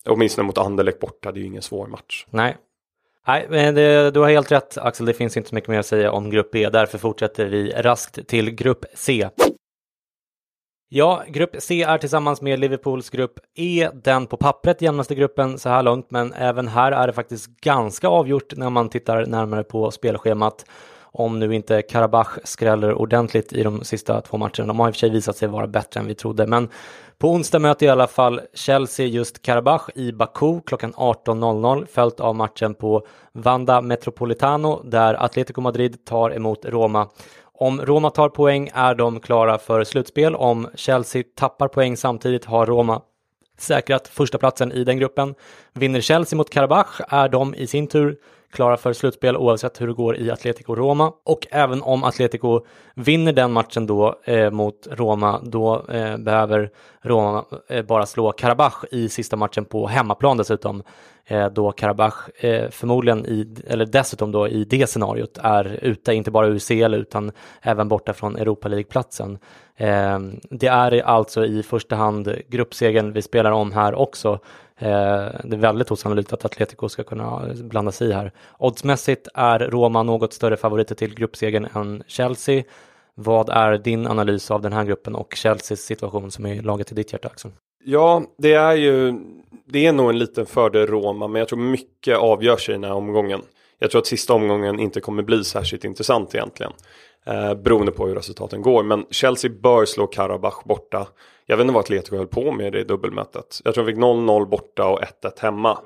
[0.08, 2.26] åtminstone mot Anderlecht borta, det är ju ingen svår match.
[2.30, 2.56] Nej,
[3.26, 6.12] Nej, det, du har helt rätt Axel, det finns inte så mycket mer att säga
[6.12, 6.68] om grupp B.
[6.68, 9.28] Därför fortsätter vi raskt till grupp C.
[10.90, 15.68] Ja, grupp C är tillsammans med Liverpools grupp E den på pappret jämnaste gruppen så
[15.68, 19.90] här långt, men även här är det faktiskt ganska avgjort när man tittar närmare på
[19.90, 20.64] spelschemat.
[21.02, 24.66] Om nu inte Karabach skräller ordentligt i de sista två matcherna.
[24.66, 26.68] De har i och för sig visat sig vara bättre än vi trodde, men
[27.18, 32.34] på onsdag möter i alla fall Chelsea just Karabach i Baku klockan 18.00 följt av
[32.34, 37.08] matchen på Vanda Metropolitano där Atletico Madrid tar emot Roma.
[37.60, 40.34] Om Roma tar poäng är de klara för slutspel.
[40.34, 43.02] Om Chelsea tappar poäng samtidigt har Roma
[43.58, 45.34] säkrat första platsen i den gruppen.
[45.72, 48.16] Vinner Chelsea mot Karabach är de i sin tur
[48.52, 51.12] klara för slutspel oavsett hur det går i Atletico Roma.
[51.24, 52.60] Och även om Atletico
[52.94, 56.70] vinner den matchen då eh, mot Roma, då eh, behöver
[57.02, 60.82] Roma eh, bara slå Karabach i sista matchen på hemmaplan dessutom.
[61.24, 66.30] Eh, då Karabach eh, förmodligen, i, eller dessutom då i det scenariot, är ute, inte
[66.30, 67.32] bara ur CL utan
[67.62, 69.38] även borta från Europa League-platsen.
[69.76, 70.18] Eh,
[70.50, 74.38] det är alltså i första hand gruppsegern vi spelar om här också.
[74.78, 74.88] Eh,
[75.44, 78.32] det är väldigt osannolikt att Atletico ska kunna eh, blanda sig i här.
[78.58, 82.62] Oddsmässigt är Roma något större favoriter till gruppsegern än Chelsea.
[83.14, 86.94] Vad är din analys av den här gruppen och Chelseas situation som är laget i
[86.94, 87.50] ditt hjärta Axel?
[87.84, 89.14] Ja, det är ju
[89.66, 92.92] det är nog en liten fördel Roma, men jag tror mycket avgörs i den här
[92.92, 93.40] omgången.
[93.78, 96.72] Jag tror att sista omgången inte kommer bli särskilt intressant egentligen.
[97.26, 98.82] Eh, beroende på hur resultaten går.
[98.82, 101.06] Men Chelsea bör slå Karabach borta.
[101.50, 103.60] Jag vet inte vad Atletico höll på med i det dubbelmötet.
[103.64, 105.78] Jag tror de fick 0-0 borta och 1-1 hemma.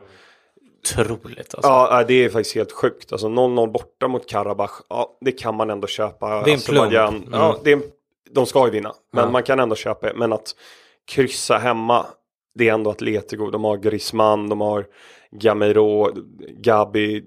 [0.83, 1.71] Otroligt alltså.
[1.71, 3.13] Ja, det är faktiskt helt sjukt.
[3.13, 6.43] Alltså 0-0 borta mot Karabach, ja, det kan man ändå köpa.
[6.43, 6.93] Det är en plump.
[6.93, 7.25] Mm.
[7.33, 7.81] Ja, det är,
[8.31, 9.31] de ska ju vinna, men ja.
[9.31, 10.15] man kan ändå köpa det.
[10.17, 10.55] Men att
[11.05, 12.07] kryssa hemma,
[12.55, 13.51] det är ändå Atletico.
[13.51, 14.87] De har Griezmann, de har
[15.31, 16.11] Gamero,
[16.59, 17.25] Gabi,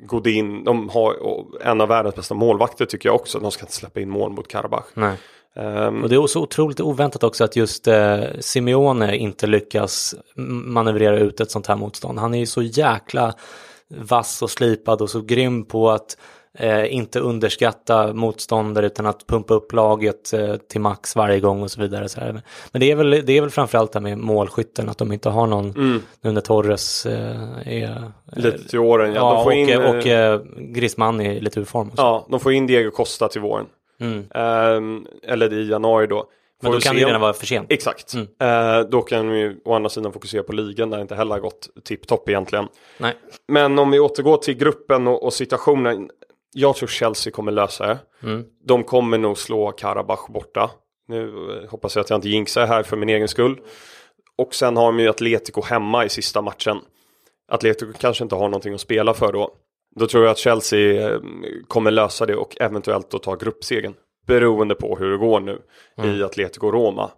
[0.00, 0.64] Godin.
[0.64, 1.16] De har
[1.60, 3.38] en av världens bästa målvakter tycker jag också.
[3.38, 4.86] De ska inte släppa in mål mot Karabach.
[4.94, 5.16] Nej.
[5.56, 10.14] Um, och det är så otroligt oväntat också att just eh, Simeone inte lyckas
[10.64, 12.18] manövrera ut ett sånt här motstånd.
[12.18, 13.34] Han är ju så jäkla
[13.88, 16.16] vass och slipad och så grym på att
[16.58, 21.70] Eh, inte underskatta motståndare utan att pumpa upp laget eh, till max varje gång och
[21.70, 22.08] så vidare.
[22.08, 22.42] Så här.
[22.72, 25.46] Men det är väl, det är väl framförallt det med målskytten, att de inte har
[25.46, 26.02] någon mm.
[26.20, 28.12] nu när Torres eh, är...
[28.32, 29.20] Lite till åren, ja.
[29.20, 31.88] ja och, in, och, och eh, Griezmann är lite ur form.
[31.88, 32.02] Också.
[32.02, 33.66] Ja, de får in Diego Costa till våren.
[34.00, 34.24] Mm.
[34.34, 36.30] Ehm, eller i januari då.
[36.62, 37.72] Men då kan det ju redan vara för sent.
[37.72, 38.14] Exakt.
[38.14, 38.28] Mm.
[38.38, 41.40] Eh, då kan vi å andra sidan fokusera på ligan där det inte heller har
[41.40, 42.68] gått tipptopp egentligen.
[42.98, 43.14] Nej.
[43.48, 46.10] Men om vi återgår till gruppen och, och situationen
[46.52, 47.98] jag tror Chelsea kommer lösa det.
[48.22, 48.44] Mm.
[48.64, 50.70] De kommer nog slå Karabach borta.
[51.08, 51.28] Nu
[51.62, 53.60] eh, hoppas jag att jag inte jinxar här för min egen skull.
[54.36, 56.78] Och sen har de ju Atletico hemma i sista matchen.
[57.48, 59.50] Atletico kanske inte har någonting att spela för då.
[59.96, 61.20] Då tror jag att Chelsea eh,
[61.68, 63.94] kommer lösa det och eventuellt då ta gruppsegen.
[64.26, 65.58] Beroende på hur det går nu
[65.98, 66.10] mm.
[66.10, 67.10] i Atletico-Roma.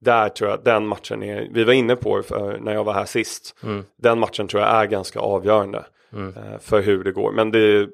[0.00, 3.04] Där tror jag den matchen är, vi var inne på för när jag var här
[3.04, 3.56] sist.
[3.62, 3.84] Mm.
[3.96, 6.34] Den matchen tror jag är ganska avgörande mm.
[6.36, 7.32] Eh, för hur det går.
[7.32, 7.88] Men det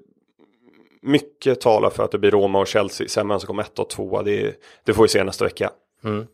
[1.02, 3.08] mycket talar för att det blir Roma och Chelsea.
[3.08, 5.70] Sen vem som kommer ett och tvåa, det, det får vi se nästa vecka.
[6.04, 6.26] Mm.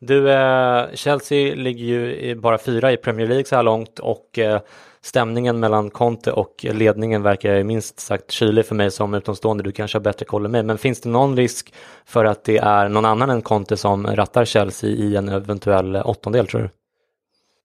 [0.00, 4.60] Du, eh, Chelsea ligger ju bara fyra i Premier League så här långt och eh,
[5.08, 9.62] stämningen mellan Conte och ledningen verkar minst sagt kylig för mig som utomstående.
[9.62, 11.74] Du kanske har bättre koll än mig, men finns det någon risk
[12.06, 16.46] för att det är någon annan än Conte som rattar Chelsea i en eventuell åttondel
[16.46, 16.70] tror du?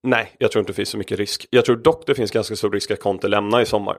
[0.03, 1.47] Nej, jag tror inte det finns så mycket risk.
[1.49, 3.97] Jag tror dock det finns ganska stor risk att Conte lämnar i sommar.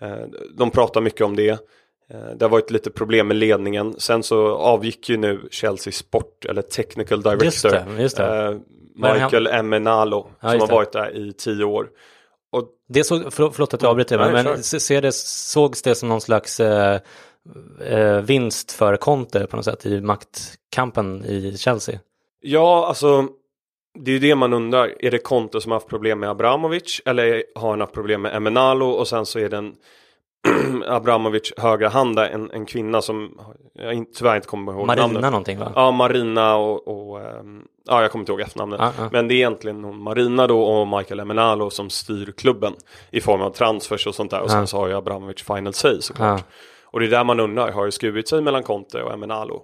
[0.00, 0.16] Eh,
[0.56, 1.50] de pratar mycket om det.
[1.50, 3.94] Eh, det har varit lite problem med ledningen.
[3.98, 7.44] Sen så avgick ju nu Chelsea Sport eller Technical Director.
[7.44, 8.46] Just det, just det.
[8.46, 8.54] Eh,
[8.94, 11.88] Michael Emenalo ja, som har varit där i tio år.
[12.52, 16.08] Och, det såg, för, förlåt att jag avbryter, men, men ser det, sågs det som
[16.08, 17.00] någon slags eh,
[17.80, 22.00] eh, vinst för Conte på något sätt i maktkampen i Chelsea?
[22.40, 23.28] Ja, alltså
[23.98, 25.04] det är ju det man undrar.
[25.04, 28.36] Är det Conte som har haft problem med Abramovic eller har han haft problem med
[28.36, 29.74] Emenalo och sen så är det en
[30.86, 33.40] Abramovic högra hand där, en, en kvinna som
[33.74, 35.22] jag tyvärr inte kommer ihåg Marina namnet.
[35.22, 35.72] någonting va?
[35.74, 38.80] Ja, Marina och, och um, ja, jag kommer inte ihåg efternamnet.
[38.80, 39.08] Ah, ah.
[39.12, 42.74] Men det är egentligen Marina då och Michael Emenalo som styr klubben
[43.10, 44.40] i form av transfers och sånt där.
[44.40, 44.66] Och sen ah.
[44.66, 46.40] så har ju Abramovic final say såklart.
[46.40, 46.44] Ah.
[46.84, 49.62] Och det är där man undrar, har det skurit sig mellan Conte och Emenalo?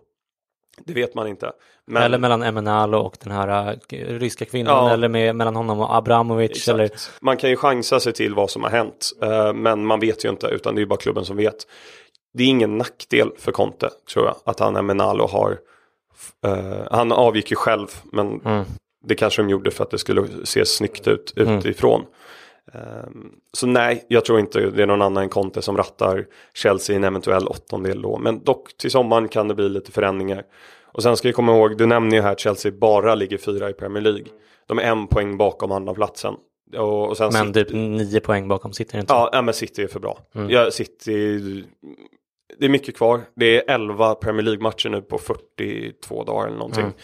[0.85, 1.53] Det vet man inte.
[1.89, 2.03] Men...
[2.03, 4.93] Eller mellan Emenalo och den här uh, ryska kvinnan ja.
[4.93, 6.69] eller med, mellan honom och Abramovic.
[6.69, 6.91] Eller...
[7.21, 9.11] Man kan ju chansa sig till vad som har hänt.
[9.25, 11.67] Uh, men man vet ju inte utan det är ju bara klubben som vet.
[12.35, 15.59] Det är ingen nackdel för Conte tror jag att han Emenalo har.
[16.47, 18.65] Uh, han avgick ju själv men mm.
[19.05, 21.59] det kanske de gjorde för att det skulle se snyggt ut mm.
[21.59, 22.05] utifrån.
[22.73, 26.95] Um, så nej, jag tror inte det är någon annan än Conte som rattar Chelsea
[26.95, 28.19] i en eventuell åttondel då.
[28.19, 30.45] Men dock till sommaren kan det bli lite förändringar.
[30.99, 33.71] Och sen ska vi komma ihåg, du nämner ju här att Chelsea bara ligger fyra
[33.71, 34.25] i Premier League.
[34.67, 36.35] De är en poäng bakom andra platsen.
[36.77, 39.13] Och, och sen men typ nio poäng bakom City inte?
[39.13, 40.19] Ja, men City är för bra.
[40.35, 40.51] Mm.
[40.51, 41.39] Ja, City,
[42.59, 43.21] det är mycket kvar.
[43.37, 46.85] Det är 11 Premier League-matcher nu på 42 dagar eller någonting.
[46.85, 46.95] Mm.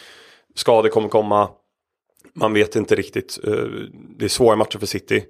[0.54, 1.48] Skador kommer komma.
[2.34, 3.38] Man vet inte riktigt.
[3.46, 3.52] Eh,
[4.18, 5.24] det är svåra matcher för City.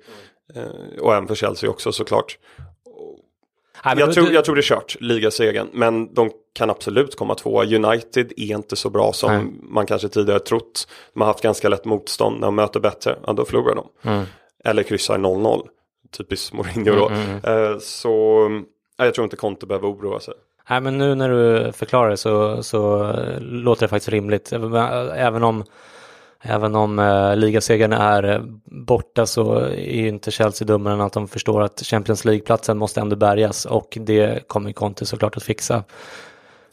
[0.55, 0.69] Mm.
[1.01, 2.39] Och även för Chelsea också såklart.
[3.85, 5.69] Nej, jag, tror, jag tror det är kört, ligasegern.
[5.73, 7.63] Men de kan absolut komma två.
[7.63, 9.45] United är inte så bra som Nej.
[9.63, 10.89] man kanske tidigare trott.
[11.13, 12.41] De har haft ganska lätt motstånd.
[12.41, 14.11] När de möter bättre, ja, då förlorar de.
[14.11, 14.25] Mm.
[14.65, 15.63] Eller kryssar 0-0.
[16.19, 17.09] Typiskt Mourinho då.
[17.09, 18.49] Mm, mm, uh, så
[18.97, 20.35] ja, jag tror inte Conte behöver oroa sig.
[20.71, 24.53] Nej, men nu när du förklarar det så, så låter det faktiskt rimligt.
[24.53, 25.65] Även om
[26.47, 31.13] Även om eh, ligasegern är eh, borta så är ju inte Chelsea dummare än att
[31.13, 35.85] de förstår att Champions League-platsen måste ändå bärgas och det kommer Conte såklart att fixa.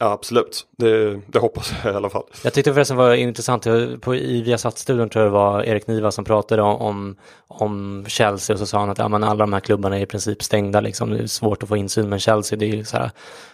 [0.02, 0.66] Ja, absolut.
[0.76, 2.22] Det, det, hoppas jag i alla fall.
[2.44, 3.66] Jag tyckte förresten var intressant,
[4.00, 7.16] på, i Viasat-studion tror jag det var Erik Niva som pratade om,
[7.48, 10.06] om Chelsea och så sa han att ja, men alla de här klubbarna är i
[10.06, 11.10] princip stängda liksom.
[11.10, 13.10] Det är svårt att få insyn men Chelsea det är ju så här,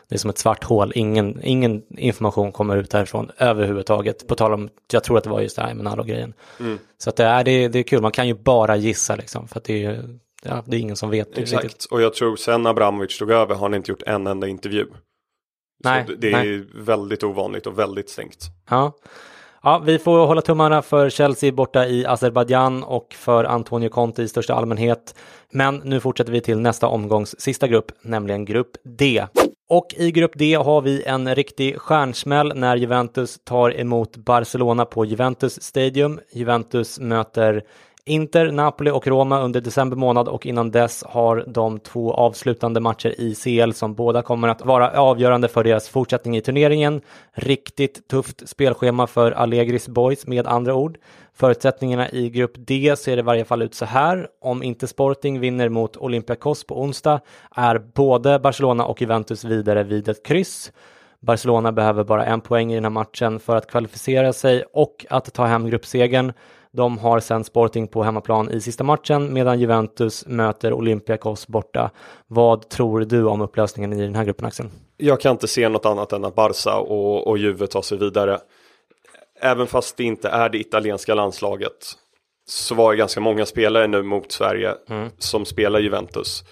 [0.08, 0.92] det är som ett svart hål.
[0.94, 4.26] Ingen, ingen information kommer ut härifrån överhuvudtaget.
[4.26, 6.78] På tal om, jag tror att det var just det här med grejen mm.
[6.98, 9.48] Så att det, är, det, det är kul, man kan ju bara gissa liksom.
[9.48, 11.38] För att det är, ja, det är ingen som vet.
[11.38, 11.84] Exakt, riktigt.
[11.90, 14.86] och jag tror sen Abramovic tog över har han inte gjort en enda intervju.
[15.84, 16.54] Nej, Så det nej.
[16.54, 18.46] är väldigt ovanligt och väldigt stängt.
[18.70, 18.92] Ja.
[19.62, 24.28] Ja, vi får hålla tummarna för Chelsea borta i Azerbajdzjan och för Antonio Conte i
[24.28, 25.14] största allmänhet.
[25.52, 29.26] Men nu fortsätter vi till nästa omgångs sista grupp, nämligen grupp D.
[29.68, 35.04] Och i grupp D har vi en riktig stjärnsmäll när Juventus tar emot Barcelona på
[35.04, 36.20] Juventus Stadium.
[36.32, 37.62] Juventus möter
[38.08, 43.20] Inter, Napoli och Roma under december månad och innan dess har de två avslutande matcher
[43.20, 47.00] i CL som båda kommer att vara avgörande för deras fortsättning i turneringen.
[47.32, 50.98] Riktigt tufft spelschema för Allegris Boys med andra ord.
[51.34, 54.28] Förutsättningarna i grupp D ser i varje fall ut så här.
[54.40, 57.20] Om inte Sporting vinner mot Olympiakos på onsdag
[57.56, 60.72] är både Barcelona och Juventus vidare vid ett kryss.
[61.20, 65.34] Barcelona behöver bara en poäng i den här matchen för att kvalificera sig och att
[65.34, 66.32] ta hem gruppsegern.
[66.72, 71.90] De har sen Sporting på hemmaplan i sista matchen medan Juventus möter Olympiakos borta.
[72.26, 74.66] Vad tror du om upplösningen i den här gruppen Axel?
[74.96, 78.38] Jag kan inte se något annat än att Barca och, och Juve tar sig vidare.
[79.40, 81.94] Även fast det inte är det italienska landslaget
[82.48, 85.10] så var det ganska många spelare nu mot Sverige mm.
[85.18, 86.44] som spelar Juventus.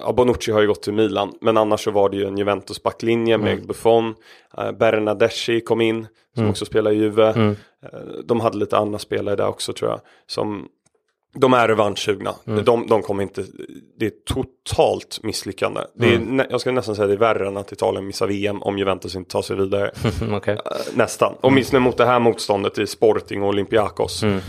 [0.00, 2.82] Ja, Bonucci har ju gått till Milan, men annars så var det ju en Juventus
[2.82, 3.44] backlinje mm.
[3.44, 4.14] med Buffon.
[4.58, 6.50] Uh, Bernadeschi kom in, som mm.
[6.50, 7.54] också spelar i Juve.
[7.82, 8.08] Mm.
[8.08, 10.00] Uh, de hade lite andra spelare där också tror jag.
[10.26, 10.68] Som,
[11.34, 12.34] de är revanschsugna.
[12.46, 12.64] Mm.
[12.64, 13.44] De, de kommer inte,
[13.98, 15.80] det är totalt misslyckande.
[15.94, 16.46] Det är, mm.
[16.50, 19.30] jag skulle nästan säga det är värre än att Italien missar VM om Juventus inte
[19.30, 19.90] tar sig vidare.
[20.36, 20.54] okay.
[20.54, 20.60] uh,
[20.94, 21.34] nästan.
[21.40, 24.22] Åtminstone mot det här motståndet i Sporting och Olympiakos.
[24.22, 24.40] Mm.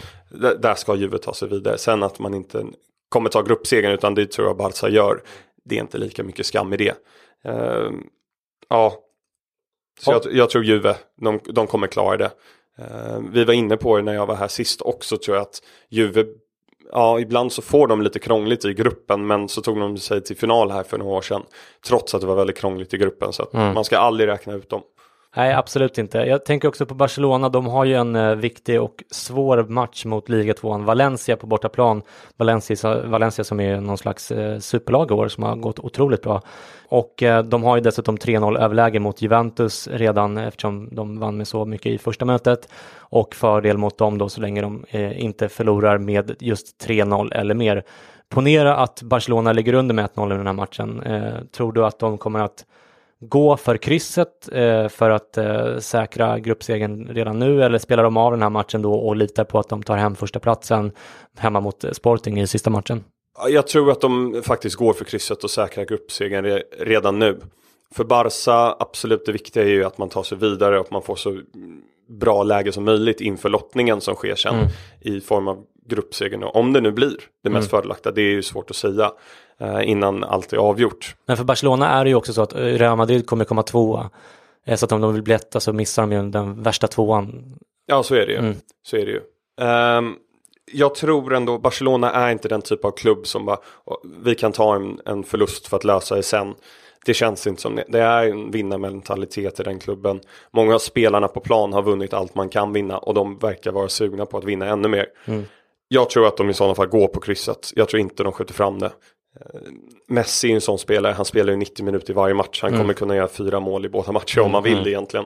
[0.60, 1.78] Där ska Juve ta sig vidare.
[1.78, 2.66] Sen att man inte
[3.10, 5.22] kommer ta gruppsegern utan det tror jag Barca gör.
[5.66, 6.94] Det är inte lika mycket skam i det.
[7.48, 7.92] Uh,
[8.70, 8.94] ja,
[10.00, 12.32] så jag, jag, tror Juve, de, de kommer klara det.
[12.80, 15.62] Eh, vi var inne på det när jag var här sist också tror jag att
[15.90, 16.26] Juve
[16.92, 20.38] Ja, ibland så får de lite krångligt i gruppen men så tog de sig till
[20.38, 21.44] final här för några år sedan.
[21.88, 23.74] Trots att det var väldigt krångligt i gruppen så mm.
[23.74, 24.82] man ska aldrig räkna ut dem.
[25.36, 26.18] Nej, absolut inte.
[26.18, 27.50] Jag tänker också på Barcelona.
[27.50, 32.02] De har ju en eh, viktig och svår match mot ligatvåan Valencia på bortaplan.
[32.38, 36.42] Valencia, Valencia som är någon slags eh, superlag i år som har gått otroligt bra.
[36.88, 41.38] Och eh, de har ju dessutom 3-0 överläge mot Juventus redan eh, eftersom de vann
[41.38, 42.70] med så mycket i första mötet.
[42.98, 47.56] Och fördel mot dem då så länge de eh, inte förlorar med just 3-0 eller
[47.56, 47.84] mer.
[48.30, 51.04] Ponera att Barcelona ligger under med 1-0 i den här matchen.
[51.04, 52.66] Eh, tror du att de kommer att
[53.22, 58.32] gå för krysset eh, för att eh, säkra gruppsegern redan nu eller spelar de av
[58.32, 60.92] den här matchen då och litar på att de tar hem första platsen
[61.38, 63.04] hemma mot Sporting i sista matchen?
[63.50, 67.40] Jag tror att de faktiskt går för krysset och säkrar gruppsegern redan nu.
[67.96, 71.16] För Barca, absolut det viktiga är ju att man tar sig vidare och man får
[71.16, 71.42] så
[72.10, 74.68] bra läge som möjligt inför lottningen som sker sen mm.
[75.02, 76.44] i form av gruppsegern.
[76.44, 77.82] Om det nu blir det mest mm.
[77.82, 79.12] fördelaktiga, det är ju svårt att säga
[79.60, 81.16] eh, innan allt är avgjort.
[81.26, 84.10] Men för Barcelona är det ju också så att eh, Real Madrid kommer komma tvåa.
[84.66, 87.56] Eh, så att om de vill bli etta så missar de ju den värsta tvåan.
[87.86, 88.38] Ja, så är det ju.
[88.38, 88.56] Mm.
[88.84, 89.22] Så är det ju.
[89.98, 90.16] Um,
[90.72, 93.58] jag tror ändå Barcelona är inte den typ av klubb som bara
[94.24, 96.56] vi kan ta en, en förlust för att lösa det sen.
[97.06, 97.84] Det känns inte som det.
[97.88, 100.20] Det är en vinnarmentalitet i den klubben.
[100.52, 103.90] Många av spelarna på plan har vunnit allt man kan vinna och de verkar vara
[103.90, 105.08] sugna på att vinna ännu mer.
[105.26, 105.46] Mm.
[105.92, 107.72] Jag tror att de i sådana fall går på krysset.
[107.76, 108.92] Jag tror inte de skjuter fram det.
[109.40, 109.62] Eh,
[110.08, 112.60] Messi är en sån spelare, han spelar ju 90 minuter i varje match.
[112.62, 112.82] Han mm.
[112.82, 114.88] kommer kunna göra fyra mål i båda matcher om han vill mm.
[114.88, 115.26] egentligen.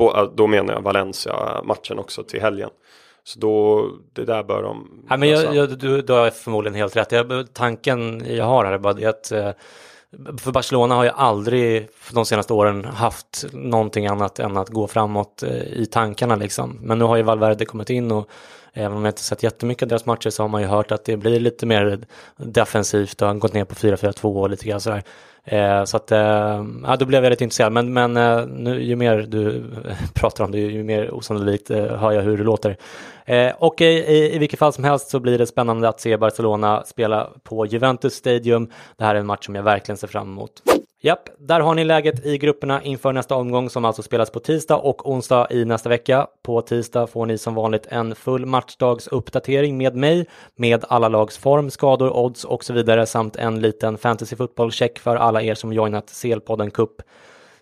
[0.00, 2.70] Eh, då menar jag Valencia-matchen också till helgen.
[3.24, 5.04] Så då, det där bör de...
[5.08, 7.12] Ja, men jag, jag, du, du har förmodligen helt rätt.
[7.12, 9.50] Jag, tanken jag har här är bara att eh,
[10.38, 14.86] för Barcelona har ju aldrig för de senaste åren haft någonting annat än att gå
[14.86, 16.78] framåt i tankarna liksom.
[16.82, 18.28] Men nu har ju Valverde kommit in och
[18.76, 21.04] Även om jag inte sett jättemycket av deras matcher så har man ju hört att
[21.04, 21.98] det blir lite mer
[22.36, 25.02] defensivt och han gått ner på 4-4-2 och lite grann sådär.
[25.44, 27.72] Eh, så att, eh, ja, då blev jag lite intresserad.
[27.72, 29.64] Men, men eh, nu, ju mer du
[30.14, 32.76] pratar om det, ju mer osannolikt eh, hör jag hur det låter.
[33.24, 36.16] Eh, och i, i, i vilket fall som helst så blir det spännande att se
[36.16, 38.70] Barcelona spela på Juventus Stadium.
[38.96, 40.62] Det här är en match som jag verkligen ser fram emot.
[41.04, 44.76] Japp, där har ni läget i grupperna inför nästa omgång som alltså spelas på tisdag
[44.76, 46.26] och onsdag i nästa vecka.
[46.42, 50.26] På tisdag får ni som vanligt en full matchdagsuppdatering med mig
[50.56, 54.36] med alla lags form, skador, odds och så vidare samt en liten fantasy
[54.70, 57.02] check för alla er som joinat CL-podden Cup.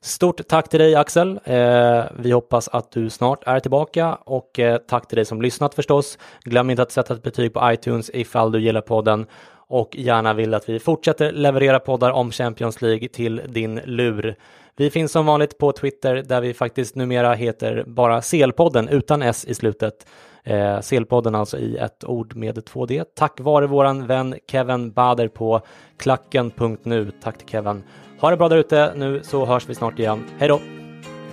[0.01, 1.41] Stort tack till dig Axel.
[1.45, 5.75] Eh, vi hoppas att du snart är tillbaka och eh, tack till dig som lyssnat
[5.75, 6.19] förstås.
[6.45, 9.27] Glöm inte att sätta ett betyg på iTunes ifall du gillar podden
[9.73, 14.37] och gärna vill att vi fortsätter leverera poddar om Champions League till din lur.
[14.77, 19.45] Vi finns som vanligt på Twitter där vi faktiskt numera heter bara Selpodden utan S
[19.49, 20.07] i slutet.
[20.45, 23.05] Eh, Selpodden alltså i ett ord med 2D.
[23.17, 25.61] Tack vare våran vän Kevin Bader på
[25.97, 27.13] klacken.nu.
[27.23, 27.83] Tack till Kevin.
[28.21, 30.25] Ha det bra där ute nu så hörs vi snart igen.
[30.39, 30.61] Hej då!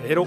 [0.06, 0.26] Hej då!